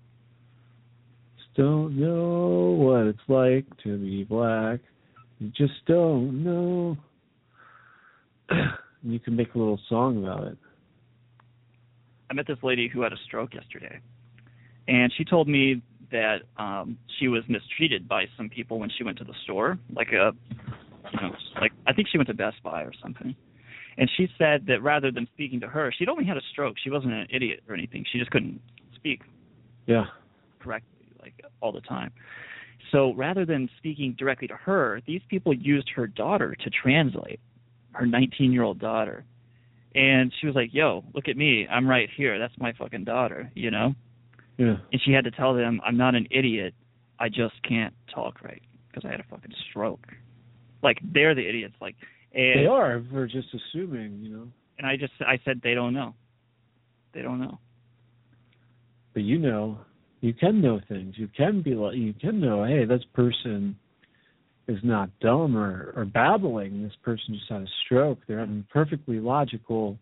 just 1.37 1.55
don't 1.55 1.97
know 1.97 2.77
what 2.77 3.07
it's 3.07 3.19
like 3.29 3.65
to 3.85 3.97
be 3.97 4.25
black. 4.25 4.81
You 5.39 5.53
just 5.57 5.87
don't 5.87 6.43
know. 6.43 6.97
you 9.05 9.21
can 9.21 9.37
make 9.37 9.55
a 9.55 9.59
little 9.59 9.79
song 9.89 10.25
about 10.25 10.49
it. 10.49 10.59
I 12.29 12.35
met 12.35 12.49
this 12.49 12.59
lady 12.65 12.89
who 12.89 13.03
had 13.03 13.13
a 13.13 13.19
stroke 13.25 13.55
yesterday, 13.55 14.01
and 14.89 15.13
she 15.17 15.25
told 15.25 15.47
me 15.47 15.81
that 16.11 16.39
um 16.57 16.97
she 17.19 17.29
was 17.29 17.43
mistreated 17.49 18.09
by 18.09 18.25
some 18.37 18.49
people 18.49 18.79
when 18.79 18.91
she 18.97 19.05
went 19.05 19.19
to 19.19 19.25
the 19.25 19.35
store, 19.45 19.79
like 19.95 20.09
a, 20.13 20.33
you 21.13 21.21
know, 21.21 21.31
like 21.61 21.73
I 21.87 21.93
think 21.93 22.09
she 22.11 22.19
went 22.19 22.29
to 22.29 22.35
Best 22.35 22.63
Buy 22.63 22.83
or 22.83 22.93
something. 23.03 23.35
And 23.97 24.09
she 24.17 24.29
said 24.39 24.65
that 24.69 24.81
rather 24.83 25.11
than 25.11 25.27
speaking 25.35 25.59
to 25.61 25.67
her, 25.69 25.93
she'd 25.97 26.09
only 26.09 26.25
had 26.25 26.37
a 26.37 26.43
stroke. 26.53 26.77
She 26.83 26.91
wasn't 26.91 27.13
an 27.15 27.27
idiot 27.31 27.61
or 27.69 27.75
anything. 27.75 28.05
She 28.13 28.19
just 28.19 28.31
couldn't 28.31 28.61
speak 28.95 29.23
Yeah. 29.87 30.05
correctly, 30.61 31.09
like 31.21 31.35
all 31.61 31.73
the 31.73 31.81
time. 31.81 32.13
So 32.93 33.13
rather 33.15 33.45
than 33.45 33.69
speaking 33.77 34.15
directly 34.17 34.47
to 34.49 34.55
her, 34.57 35.01
these 35.07 35.21
people 35.29 35.53
used 35.53 35.91
her 35.97 36.07
daughter 36.07 36.55
to 36.55 36.71
translate, 36.71 37.41
her 37.93 38.07
19 38.07 38.53
year 38.53 38.63
old 38.63 38.79
daughter. 38.79 39.25
And 39.95 40.33
she 40.41 40.47
was 40.47 40.55
like, 40.55 40.73
yo, 40.73 41.03
look 41.13 41.29
at 41.29 41.37
me. 41.37 41.67
I'm 41.69 41.89
right 41.89 42.09
here. 42.17 42.39
That's 42.39 42.55
my 42.59 42.73
fucking 42.75 43.05
daughter, 43.05 43.51
you 43.55 43.71
know? 43.73 43.95
Yeah. 44.59 44.77
And 44.93 45.01
she 45.05 45.13
had 45.13 45.25
to 45.25 45.31
tell 45.31 45.55
them, 45.55 45.81
I'm 45.87 45.97
not 45.97 46.15
an 46.15 46.27
idiot. 46.31 46.75
I 47.19 47.29
just 47.29 47.55
can't 47.67 47.95
talk 48.15 48.43
right 48.43 48.63
because 48.89 49.09
I 49.09 49.11
had 49.11 49.21
a 49.21 49.25
fucking 49.31 49.53
stroke. 49.71 50.07
Like, 50.83 50.99
they're 51.03 51.35
the 51.35 51.49
idiots. 51.49 51.75
Like, 51.81 51.97
and, 52.35 52.61
They 52.61 52.67
are. 52.67 53.03
We're 53.13 53.27
just 53.27 53.49
assuming, 53.55 54.21
you 54.21 54.37
know. 54.37 54.49
And 54.79 54.87
I 54.87 54.97
just, 54.97 55.13
I 55.21 55.41
said, 55.45 55.61
they 55.63 55.75
don't 55.75 55.95
know. 55.95 56.15
They 57.15 57.23
don't 57.23 57.41
know. 57.41 57.59
But 59.15 59.23
you 59.23 59.39
know, 59.39 59.79
you 60.21 60.35
can 60.35 60.61
know 60.61 60.81
things. 60.89 61.15
You 61.17 61.29
can 61.37 61.63
be 61.63 61.75
like, 61.75 61.97
you 61.97 62.13
can 62.13 62.41
know, 62.41 62.65
hey, 62.65 62.85
this 62.85 63.03
person 63.15 63.77
is 64.69 64.79
not 64.83 65.11
dumb 65.21 65.57
or 65.57 65.93
or 65.97 66.05
babbling. 66.05 66.83
This 66.83 66.93
person 67.03 67.35
just 67.35 67.51
had 67.51 67.63
a 67.63 67.67
stroke. 67.85 68.19
They're 68.29 68.41
having 68.41 68.65
perfectly 68.71 69.19
logical 69.19 69.99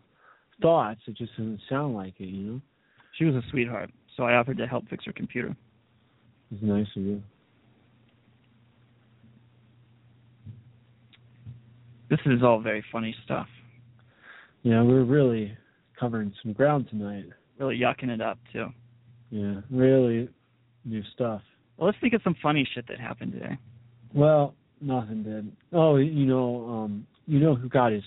thoughts. 0.61 0.99
It 1.07 1.15
just 1.15 1.31
doesn't 1.31 1.61
sound 1.69 1.95
like 1.95 2.15
it. 2.19 2.25
You 2.25 2.51
know, 2.51 2.61
She 3.17 3.25
was 3.25 3.35
a 3.35 3.41
sweetheart. 3.49 3.89
So 4.17 4.23
I 4.23 4.33
offered 4.33 4.57
to 4.57 4.67
help 4.67 4.89
fix 4.89 5.05
her 5.05 5.13
computer. 5.13 5.55
it's 6.51 6.63
nice 6.63 6.87
of 6.95 7.03
you. 7.03 7.21
This 12.09 12.19
is 12.25 12.41
all 12.41 12.59
very 12.59 12.83
funny 12.91 13.15
stuff. 13.23 13.47
Yeah, 14.63 14.81
we're 14.81 15.03
really 15.03 15.55
covering 15.99 16.33
some 16.41 16.53
ground 16.53 16.87
tonight. 16.89 17.25
Really 17.59 17.77
yucking 17.77 18.09
it 18.09 18.21
up, 18.21 18.39
too. 18.51 18.67
Yeah, 19.29 19.61
really 19.69 20.29
new 20.83 21.03
stuff. 21.13 21.41
Well, 21.77 21.87
let's 21.87 21.97
think 22.01 22.13
of 22.13 22.21
some 22.23 22.35
funny 22.41 22.67
shit 22.73 22.87
that 22.87 22.99
happened 22.99 23.33
today. 23.33 23.57
Well, 24.13 24.55
nothing 24.81 25.23
did. 25.23 25.51
Oh, 25.73 25.97
you 25.97 26.25
know, 26.25 26.67
um, 26.69 27.05
you 27.27 27.39
know 27.39 27.55
who 27.55 27.69
got 27.69 27.91
his 27.91 28.03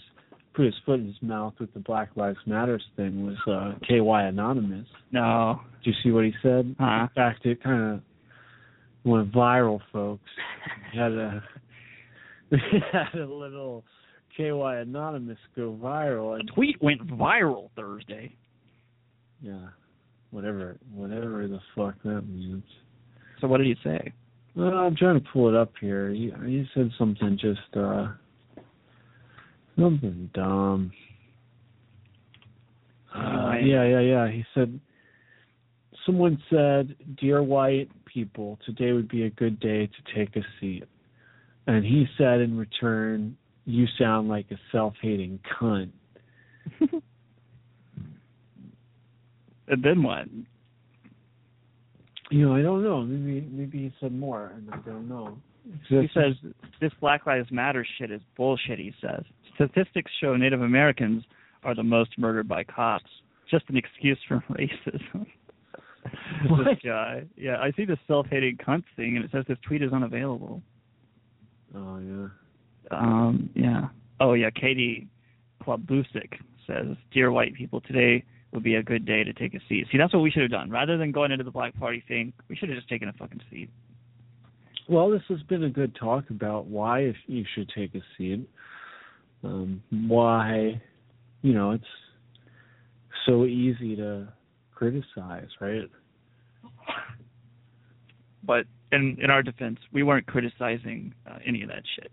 put 0.54 0.64
his 0.66 0.74
foot 0.84 1.00
in 1.00 1.06
his 1.06 1.22
mouth 1.22 1.54
with 1.60 1.72
the 1.74 1.80
Black 1.80 2.10
Lives 2.16 2.38
Matters 2.46 2.84
thing 2.96 3.24
was 3.26 3.36
uh 3.46 3.78
KYAnonymous. 3.88 4.86
No. 5.12 5.60
Did 5.84 5.94
you 5.94 6.02
see 6.02 6.10
what 6.10 6.24
he 6.24 6.32
said? 6.42 6.74
Huh? 6.78 7.02
In 7.02 7.08
fact, 7.14 7.46
it 7.46 7.62
kind 7.62 7.94
of 7.94 8.00
went 9.04 9.32
viral, 9.32 9.80
folks. 9.92 10.28
He 10.92 10.98
had 10.98 11.12
a 11.12 11.42
we 12.50 12.58
had 12.92 13.14
a 13.20 13.26
little 13.26 13.84
KYAnonymous 14.38 15.38
go 15.56 15.76
viral, 15.80 16.38
and 16.38 16.48
A 16.48 16.52
tweet 16.52 16.80
went 16.82 17.06
viral 17.06 17.70
Thursday. 17.76 18.34
yeah, 19.40 19.68
whatever, 20.30 20.76
whatever 20.92 21.46
the 21.48 21.60
fuck 21.76 21.94
that 22.04 22.22
means. 22.28 22.64
So 23.40 23.46
what 23.48 23.58
did 23.58 23.66
he 23.66 23.76
say? 23.82 24.12
Well, 24.56 24.68
I'm 24.68 24.96
trying 24.96 25.20
to 25.20 25.26
pull 25.32 25.48
it 25.48 25.54
up 25.54 25.72
here. 25.80 26.10
He, 26.10 26.32
he 26.44 26.66
said 26.74 26.90
something 26.98 27.38
just 27.40 27.76
uh 27.76 28.08
something 29.80 30.30
dumb. 30.34 30.92
Uh, 33.14 33.54
yeah, 33.62 33.84
yeah, 33.84 34.00
yeah. 34.00 34.30
He 34.30 34.44
said 34.54 34.78
someone 36.06 36.40
said, 36.50 36.94
"Dear 37.20 37.42
white 37.42 37.88
people, 38.04 38.58
today 38.64 38.92
would 38.92 39.08
be 39.08 39.24
a 39.24 39.30
good 39.30 39.58
day 39.60 39.86
to 39.86 40.14
take 40.14 40.36
a 40.36 40.42
seat." 40.60 40.84
And 41.66 41.84
he 41.84 42.06
said 42.16 42.40
in 42.40 42.56
return, 42.56 43.36
"You 43.64 43.86
sound 43.98 44.28
like 44.28 44.46
a 44.50 44.58
self-hating 44.70 45.40
cunt." 45.60 45.90
And 49.70 49.84
then 49.84 50.02
what? 50.02 50.26
You 52.30 52.46
know, 52.46 52.56
I 52.56 52.62
don't 52.62 52.82
know. 52.82 53.02
Maybe 53.02 53.48
maybe 53.50 53.78
he 53.78 53.92
said 54.00 54.12
more, 54.12 54.52
and 54.54 54.68
I 54.72 54.78
don't 54.78 55.08
know. 55.08 55.38
He 55.88 56.08
says 56.12 56.34
this 56.80 56.90
Black 57.00 57.24
Lives 57.24 57.48
Matter 57.52 57.86
shit 57.96 58.10
is 58.10 58.20
bullshit. 58.36 58.80
He 58.80 58.92
says 59.00 59.22
statistics 59.60 60.10
show 60.20 60.36
Native 60.36 60.62
Americans 60.62 61.24
are 61.64 61.74
the 61.74 61.82
most 61.82 62.18
murdered 62.18 62.48
by 62.48 62.64
cops. 62.64 63.10
Just 63.50 63.64
an 63.68 63.76
excuse 63.76 64.18
for 64.26 64.42
racism. 64.50 65.26
What? 66.48 66.64
this 66.64 66.78
guy. 66.84 67.24
Yeah, 67.36 67.56
I 67.58 67.72
see 67.76 67.84
the 67.84 67.98
self-hating 68.06 68.58
cunt 68.66 68.84
thing, 68.96 69.16
and 69.16 69.24
it 69.24 69.30
says 69.32 69.44
this 69.46 69.58
tweet 69.66 69.82
is 69.82 69.92
unavailable. 69.92 70.62
"Oh 71.74 71.98
yeah." 71.98 72.28
Um, 72.90 73.50
yeah. 73.54 73.88
Oh 74.18 74.32
yeah, 74.32 74.48
Katie 74.50 75.08
Klabusich 75.62 76.40
says, 76.66 76.96
"Dear 77.12 77.30
white 77.30 77.54
people, 77.54 77.82
today 77.82 78.24
would 78.52 78.62
be 78.62 78.76
a 78.76 78.82
good 78.82 79.04
day 79.04 79.24
to 79.24 79.32
take 79.34 79.54
a 79.54 79.60
seat." 79.68 79.86
See, 79.92 79.98
that's 79.98 80.14
what 80.14 80.20
we 80.22 80.30
should 80.30 80.42
have 80.42 80.50
done. 80.50 80.70
Rather 80.70 80.96
than 80.96 81.12
going 81.12 81.32
into 81.32 81.44
the 81.44 81.50
Black 81.50 81.78
Party 81.78 82.02
thing, 82.08 82.32
we 82.48 82.56
should 82.56 82.70
have 82.70 82.78
just 82.78 82.88
taken 82.88 83.08
a 83.08 83.12
fucking 83.12 83.42
seat. 83.50 83.68
Well, 84.88 85.10
this 85.10 85.22
has 85.28 85.42
been 85.42 85.64
a 85.64 85.70
good 85.70 85.94
talk 85.94 86.30
about 86.30 86.66
why 86.66 87.00
if 87.00 87.16
you 87.26 87.44
should 87.54 87.70
take 87.76 87.94
a 87.94 88.00
seat. 88.16 88.48
Um, 89.44 89.82
why, 89.90 90.80
you 91.42 91.54
know, 91.54 91.72
it's 91.72 91.84
so 93.26 93.44
easy 93.44 93.96
to 93.96 94.28
criticize, 94.74 95.48
right? 95.60 95.88
But 98.42 98.66
in 98.92 99.16
in 99.22 99.30
our 99.30 99.42
defense, 99.42 99.78
we 99.92 100.02
weren't 100.02 100.26
criticizing 100.26 101.14
uh, 101.30 101.38
any 101.46 101.62
of 101.62 101.68
that 101.68 101.82
shit. 101.96 102.10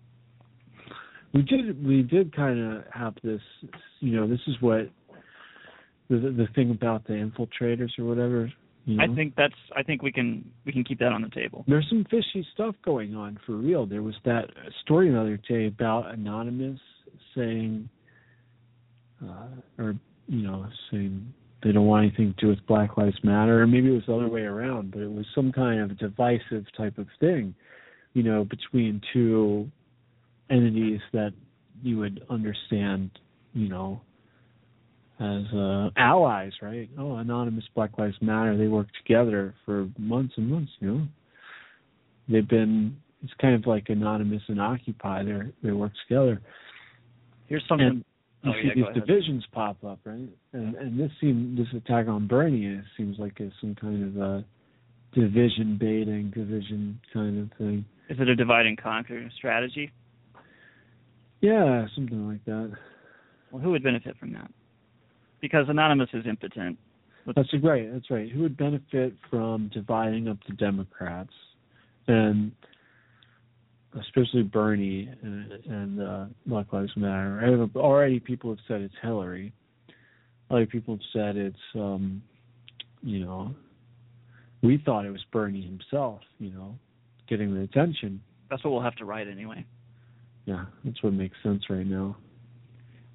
We 1.33 1.41
did 1.41 1.85
we 1.85 2.03
did 2.03 2.35
kind 2.35 2.59
of 2.59 2.83
have 2.91 3.15
this, 3.23 3.41
you 3.99 4.15
know, 4.15 4.27
this 4.27 4.39
is 4.47 4.55
what 4.59 4.89
the 6.09 6.17
the 6.17 6.47
thing 6.55 6.71
about 6.71 7.05
the 7.07 7.13
infiltrators 7.13 7.97
or 7.97 8.05
whatever. 8.05 8.51
You 8.85 8.97
know? 8.97 9.03
I 9.03 9.15
think 9.15 9.33
that's 9.35 9.55
I 9.75 9.83
think 9.83 10.01
we 10.01 10.11
can 10.11 10.49
we 10.65 10.71
can 10.71 10.83
keep 10.83 10.99
that 10.99 11.11
on 11.11 11.21
the 11.21 11.29
table. 11.29 11.65
There's 11.67 11.87
some 11.89 12.05
fishy 12.09 12.45
stuff 12.53 12.75
going 12.83 13.15
on 13.15 13.39
for 13.45 13.53
real. 13.53 13.85
There 13.85 14.03
was 14.03 14.15
that 14.25 14.49
story 14.81 15.11
the 15.11 15.19
other 15.19 15.37
day 15.37 15.67
about 15.67 16.13
anonymous 16.13 16.79
saying, 17.37 17.89
uh, 19.23 19.47
or 19.77 19.95
you 20.27 20.41
know, 20.41 20.65
saying 20.91 21.33
they 21.63 21.71
don't 21.71 21.85
want 21.85 22.05
anything 22.05 22.33
to 22.37 22.45
do 22.45 22.49
with 22.49 22.65
Black 22.67 22.97
Lives 22.97 23.17
Matter, 23.23 23.61
or 23.61 23.67
maybe 23.67 23.89
it 23.89 23.91
was 23.91 24.03
the 24.07 24.15
other 24.15 24.29
way 24.29 24.41
around, 24.41 24.91
but 24.91 25.01
it 25.01 25.11
was 25.11 25.25
some 25.33 25.51
kind 25.51 25.79
of 25.79 25.97
divisive 25.97 26.65
type 26.75 26.97
of 26.97 27.07
thing, 27.19 27.55
you 28.13 28.23
know, 28.23 28.43
between 28.43 29.01
two 29.13 29.69
entities 30.49 30.99
that 31.13 31.33
you 31.81 31.97
would 31.97 32.23
understand, 32.29 33.11
you 33.53 33.69
know, 33.69 34.01
as 35.19 35.43
uh, 35.53 35.89
allies, 35.97 36.51
right? 36.61 36.89
Oh, 36.97 37.15
anonymous 37.15 37.63
Black 37.73 37.97
Lives 37.97 38.17
Matter. 38.21 38.55
They 38.57 38.67
work 38.67 38.87
together 39.03 39.55
for 39.65 39.89
months 39.97 40.35
and 40.37 40.49
months. 40.49 40.71
You 40.79 40.87
know, 40.87 41.07
they've 42.29 42.47
been. 42.47 42.97
It's 43.23 43.33
kind 43.41 43.55
of 43.55 43.65
like 43.65 43.85
anonymous 43.89 44.43
and 44.47 44.61
Occupy. 44.61 45.23
They 45.23 45.39
they 45.63 45.71
work 45.71 45.91
together. 46.07 46.39
Here's 47.47 47.63
something. 47.67 47.87
And 47.87 48.05
oh, 48.45 48.49
you 48.49 48.53
oh, 48.53 48.61
see 48.61 48.79
yeah, 48.79 48.85
these 48.93 49.01
divisions 49.01 49.45
pop 49.51 49.83
up, 49.83 49.99
right? 50.03 50.29
And 50.53 50.75
and 50.75 50.99
this 50.99 51.11
seems 51.19 51.57
this 51.57 51.67
attack 51.75 52.07
on 52.07 52.27
Bernie 52.27 52.81
seems 52.95 53.17
like 53.19 53.39
it's 53.39 53.55
some 53.61 53.75
kind 53.75 54.17
of 54.17 54.21
a 54.21 54.45
division 55.13 55.77
baiting, 55.79 56.31
division 56.35 56.99
kind 57.13 57.39
of 57.39 57.57
thing. 57.57 57.85
Is 58.09 58.17
it 58.19 58.27
a 58.27 58.35
divide 58.35 58.65
and 58.65 58.77
conquer 58.81 59.29
strategy? 59.35 59.91
Yeah, 61.41 61.85
something 61.95 62.27
like 62.27 62.43
that. 62.45 62.71
Well, 63.51 63.61
who 63.61 63.71
would 63.71 63.83
benefit 63.83 64.17
from 64.17 64.33
that? 64.33 64.49
Because 65.39 65.65
Anonymous 65.69 66.09
is 66.13 66.25
impotent. 66.25 66.77
That's 67.35 67.49
right. 67.61 67.91
That's 67.91 68.09
right. 68.09 68.31
Who 68.31 68.41
would 68.41 68.57
benefit 68.57 69.13
from 69.29 69.69
dividing 69.73 70.29
up 70.29 70.37
the 70.47 70.53
Democrats, 70.53 71.33
and 72.07 72.51
especially 73.99 74.43
Bernie 74.43 75.09
and, 75.21 75.51
and 75.65 76.01
uh, 76.01 76.25
Black 76.45 76.71
Lives 76.73 76.91
Matter? 76.95 77.41
I 77.43 77.51
have- 77.59 77.75
Already, 77.75 78.19
people 78.19 78.49
have 78.49 78.59
said 78.67 78.81
it's 78.81 78.93
Hillary. 79.01 79.53
Other 80.49 80.65
people 80.65 80.95
have 80.95 81.03
said 81.13 81.35
it's, 81.35 81.57
um, 81.75 82.21
you 83.01 83.19
know, 83.19 83.53
we 84.63 84.81
thought 84.85 85.05
it 85.05 85.11
was 85.11 85.23
Bernie 85.31 85.61
himself. 85.61 86.21
You 86.39 86.51
know, 86.51 86.75
getting 87.27 87.53
the 87.53 87.61
attention. 87.61 88.21
That's 88.49 88.63
what 88.63 88.71
we'll 88.71 88.81
have 88.81 88.95
to 88.95 89.05
write 89.05 89.27
anyway. 89.27 89.65
Yeah, 90.45 90.65
that's 90.85 91.03
what 91.03 91.13
makes 91.13 91.35
sense 91.43 91.63
right 91.69 91.85
now. 91.85 92.15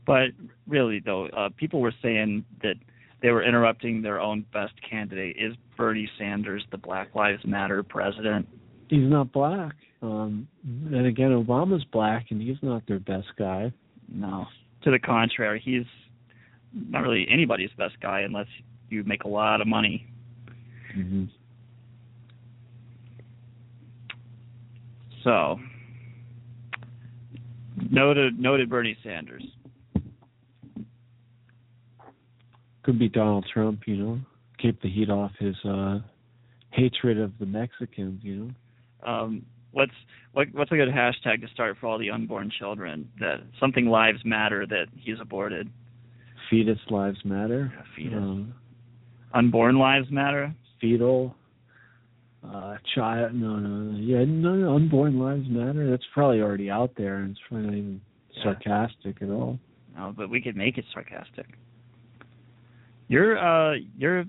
But 0.07 0.31
really, 0.67 1.01
though, 1.01 1.27
uh, 1.29 1.49
people 1.57 1.81
were 1.81 1.95
saying 2.03 2.45
that 2.63 2.75
they 3.23 3.31
were 3.31 3.43
interrupting 3.43 4.03
their 4.03 4.21
own 4.21 4.45
best 4.53 4.75
candidate. 4.89 5.37
Is 5.39 5.55
Bernie 5.77 6.11
Sanders 6.19 6.65
the 6.71 6.77
Black 6.77 7.15
Lives 7.15 7.43
Matter 7.47 7.83
president? 7.83 8.47
He's 8.93 9.09
not 9.09 9.33
black. 9.33 9.75
Um, 10.03 10.47
and 10.63 11.07
again, 11.07 11.31
Obama's 11.31 11.83
black, 11.85 12.27
and 12.29 12.43
he's 12.43 12.59
not 12.61 12.87
their 12.87 12.99
best 12.99 13.29
guy. 13.39 13.73
No. 14.07 14.45
To 14.83 14.91
the 14.91 14.99
contrary, 14.99 15.63
he's 15.65 15.87
not 16.75 17.01
really 17.01 17.27
anybody's 17.31 17.71
best 17.79 17.95
guy 18.03 18.21
unless 18.21 18.49
you 18.91 19.03
make 19.05 19.25
a 19.25 19.29
lot 19.29 19.63
of 19.63 19.67
money. 19.67 20.07
Mm-hmm. 20.95 21.25
So, 25.25 25.59
noted 27.91 28.39
noted 28.39 28.69
Bernie 28.69 28.99
Sanders. 29.03 29.45
Could 32.83 32.99
be 32.99 33.09
Donald 33.09 33.47
Trump, 33.55 33.85
you 33.87 33.97
know, 33.97 34.19
keep 34.59 34.83
the 34.83 34.91
heat 34.91 35.09
off 35.09 35.31
his 35.39 35.57
uh 35.65 36.01
hatred 36.73 37.19
of 37.19 37.33
the 37.41 37.47
Mexicans, 37.47 38.21
you 38.23 38.35
know. 38.35 38.51
Um, 39.07 39.45
what's 39.73 39.93
what, 40.33 40.49
what's 40.53 40.73
a 40.73 40.77
good 40.77 40.89
hashtag 40.89 41.41
to 41.43 41.49
start 41.53 41.77
for 41.81 41.87
all 41.89 41.99
the 41.99 42.11
unborn 42.11 42.51
children? 42.59 43.09
That 43.21 43.41
something 43.61 43.87
lives 43.87 44.21
matter 44.25 44.67
that 44.67 44.87
he's 44.97 45.17
aborted. 45.21 45.69
Fetus 46.51 46.79
lives 46.91 47.19
matter. 47.25 47.73
fetus. 47.97 48.15
Um, 48.19 48.55
Unborn 49.35 49.79
lives 49.79 50.07
matter. 50.11 50.55
fetal. 50.81 51.35
Uh, 52.47 52.77
child. 52.95 53.35
No, 53.35 53.57
no, 53.57 53.69
no. 53.69 53.99
Yeah, 53.99 54.25
no, 54.27 54.55
no. 54.57 54.75
Unborn 54.75 55.19
lives 55.19 55.47
matter. 55.49 55.89
That's 55.89 56.03
probably 56.13 56.41
already 56.41 56.71
out 56.71 56.91
there, 56.97 57.19
and 57.19 57.31
it's 57.31 57.41
probably 57.49 57.67
not 57.67 57.75
even 57.77 58.01
Yeah. 58.35 58.43
sarcastic 58.43 59.23
at 59.23 59.31
all. 59.31 59.59
No, 59.97 60.13
but 60.17 60.29
we 60.29 60.41
could 60.41 60.57
make 60.57 60.77
it 60.77 60.85
sarcastic. 60.93 61.47
Your 63.09 63.39
uh 63.39 63.77
your 63.97 64.25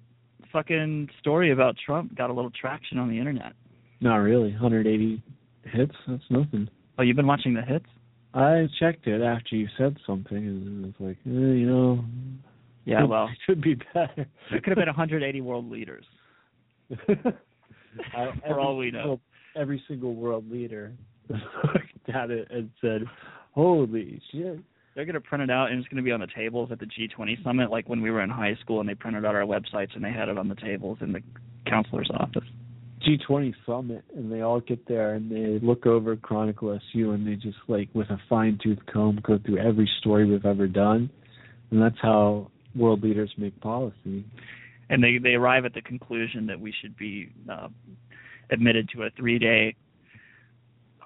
fucking 0.52 1.10
story 1.20 1.52
about 1.52 1.76
Trump 1.84 2.16
got 2.16 2.30
a 2.30 2.34
little 2.34 2.52
traction 2.52 2.98
on 3.00 3.10
the 3.10 3.18
internet. 3.18 3.54
Not 4.04 4.18
really. 4.18 4.52
180 4.52 5.24
hits. 5.64 5.94
That's 6.08 6.24
nothing. 6.30 6.68
Oh, 7.00 7.04
you've 7.04 7.16
been 7.16 7.26
watching 7.26 7.54
the 7.54 7.62
hits? 7.62 7.86
I 8.34 8.68
checked 8.80 9.08
it 9.08 9.22
after 9.22 9.56
you 9.56 9.68
said 9.78 9.96
something, 10.06 10.36
and 10.38 10.84
it 10.86 10.88
was 10.88 10.96
like, 11.00 11.18
eh, 11.26 11.30
you 11.30 11.66
know. 11.68 12.04
Yeah, 12.86 13.02
could- 13.02 13.10
well, 13.10 13.30
could 13.48 13.62
be 13.62 13.76
better. 13.94 14.28
it 14.52 14.64
could 14.64 14.72
have 14.72 14.76
been 14.78 14.88
180 14.88 15.40
world 15.42 15.72
leaders. 15.72 16.04
I, 17.08 18.32
For 18.48 18.60
all 18.60 18.76
we 18.78 18.92
know. 18.92 19.20
every 19.56 19.82
single 19.88 20.16
world 20.16 20.50
leader 20.52 20.92
looked 21.30 22.10
at 22.14 22.30
it 22.30 22.48
and 22.52 22.70
said, 22.82 23.04
"Holy 23.54 24.22
shit!" 24.32 24.60
They're 24.96 25.06
gonna 25.06 25.22
print 25.22 25.44
it 25.44 25.50
out 25.50 25.72
and 25.72 25.80
it's 25.80 25.88
gonna 25.88 26.02
be 26.04 26.12
on 26.12 26.20
the 26.20 26.28
tables 26.36 26.70
at 26.72 26.80
the 26.80 26.86
G20 26.88 27.42
summit, 27.44 27.72
like 27.72 27.88
when 27.88 28.02
we 28.02 28.12
were 28.12 28.22
in 28.22 28.30
high 28.30 28.56
school 28.62 28.80
and 28.82 28.90
they 28.90 28.96
printed 28.96 29.26
out 29.26 29.34
our 29.36 29.44
websites 29.46 29.96
and 29.96 30.04
they 30.04 30.12
had 30.12 30.28
it 30.28 30.38
on 30.38 30.50
the 30.50 30.56
tables 30.56 30.98
in 31.02 31.14
the 31.14 31.22
counselor's 31.68 32.10
office. 32.20 32.44
G20 33.06 33.54
summit, 33.66 34.04
and 34.16 34.32
they 34.32 34.42
all 34.42 34.60
get 34.60 34.88
there 34.88 35.14
and 35.16 35.30
they 35.32 35.66
look 35.66 35.86
over 35.86 36.16
Chronicle 36.16 36.80
SU 36.94 37.12
and 37.12 37.28
they 37.28 37.36
just 37.36 37.58
like 37.68 37.90
with 37.94 38.10
a 38.10 38.18
fine 38.30 38.58
tooth 38.64 38.80
comb 38.92 39.20
go 39.24 39.38
through 39.46 39.58
every 39.58 39.90
story 40.00 40.26
we've 40.26 40.46
ever 40.46 40.68
done, 40.68 41.10
and 41.72 41.82
that's 41.82 41.98
how 42.02 42.50
world 42.76 43.04
leaders 43.04 43.32
make 43.38 43.60
policy. 43.62 44.26
And 44.90 45.04
they 45.04 45.18
they 45.18 45.34
arrive 45.34 45.66
at 45.66 45.74
the 45.74 45.82
conclusion 45.82 46.46
that 46.48 46.60
we 46.60 46.74
should 46.82 46.96
be 46.98 47.30
uh, 47.52 47.68
admitted 48.52 48.90
to 48.96 49.04
a 49.04 49.10
three 49.18 49.40
day 49.40 49.76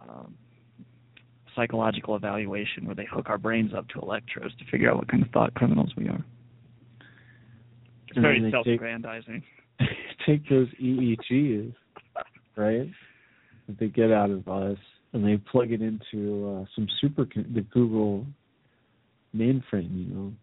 um, 0.07 0.35
psychological 1.55 2.15
evaluation 2.15 2.85
where 2.85 2.95
they 2.95 3.05
hook 3.11 3.29
our 3.29 3.37
brains 3.37 3.71
up 3.75 3.87
to 3.89 3.99
electrodes 3.99 4.53
to 4.57 4.65
figure 4.71 4.89
out 4.91 4.97
what 4.97 5.07
kind 5.07 5.23
of 5.23 5.29
thought 5.31 5.53
criminals 5.55 5.91
we 5.97 6.07
are. 6.07 6.23
It's 8.07 8.17
And 8.17 8.21
very 8.23 8.39
then 8.41 8.51
they 8.51 8.57
take- 8.57 8.65
self-aggrandizing. 8.65 9.43
take 10.25 10.47
those 10.49 10.67
EEGs, 10.81 11.73
right? 12.57 12.89
That 13.67 13.79
they 13.79 13.87
get 13.87 14.11
out 14.11 14.29
of 14.29 14.47
us, 14.47 14.77
and 15.13 15.25
they 15.25 15.37
plug 15.37 15.71
it 15.71 15.81
into 15.81 16.49
uh, 16.49 16.65
some 16.75 16.87
super 16.99 17.25
the 17.25 17.61
Google 17.61 18.25
mainframe. 19.35 19.95
You 19.95 20.13
know, 20.13 20.33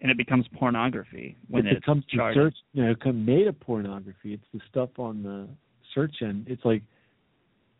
and 0.00 0.10
it 0.10 0.16
becomes 0.16 0.46
pornography 0.58 1.36
when 1.48 1.66
it 1.66 1.72
it's 1.72 1.80
becomes 1.80 2.04
charged. 2.14 2.36
search. 2.36 2.54
You 2.72 2.84
know, 2.84 2.90
it 2.90 2.98
becomes 2.98 3.26
made 3.26 3.46
of 3.46 3.58
pornography. 3.60 4.34
It's 4.34 4.44
the 4.52 4.60
stuff 4.70 4.90
on 4.98 5.22
the 5.22 5.48
search 5.94 6.16
end. 6.22 6.46
It's 6.48 6.64
like 6.64 6.82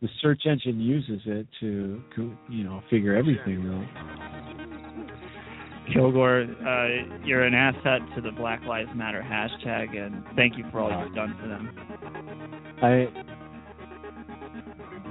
the 0.03 0.09
search 0.21 0.43
engine 0.47 0.81
uses 0.81 1.21
it 1.27 1.47
to, 1.61 2.03
to 2.17 2.37
you 2.51 2.65
know, 2.65 2.83
figure 2.91 3.15
everything 3.15 3.69
out. 3.69 3.87
Kilgore, 5.93 6.43
uh, 6.43 7.25
you're 7.25 7.43
an 7.45 7.55
asset 7.55 8.01
to 8.15 8.21
the 8.21 8.33
Black 8.33 8.65
Lives 8.65 8.91
Matter 8.95 9.23
hashtag, 9.23 9.97
and 9.97 10.25
thank 10.37 10.57
you 10.57 10.65
for 10.71 10.81
all 10.81 11.05
you've 11.05 11.15
done 11.15 11.37
for 11.41 11.49
them. 11.49 11.71
I 12.83 13.07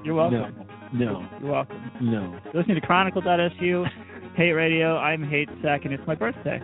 You're 0.03 0.15
welcome. 0.15 0.65
no, 0.93 1.25
You're 1.41 1.51
welcome. 1.51 1.91
no. 2.01 2.39
You're 2.45 2.61
listening 2.61 2.79
to 2.81 2.85
Chronicle.su, 2.87 3.85
Hate 4.35 4.51
Radio. 4.53 4.97
I'm 4.97 5.23
Hate 5.23 5.49
Sack, 5.61 5.85
and 5.85 5.93
it's 5.93 6.03
my 6.07 6.15
birthday. 6.15 6.59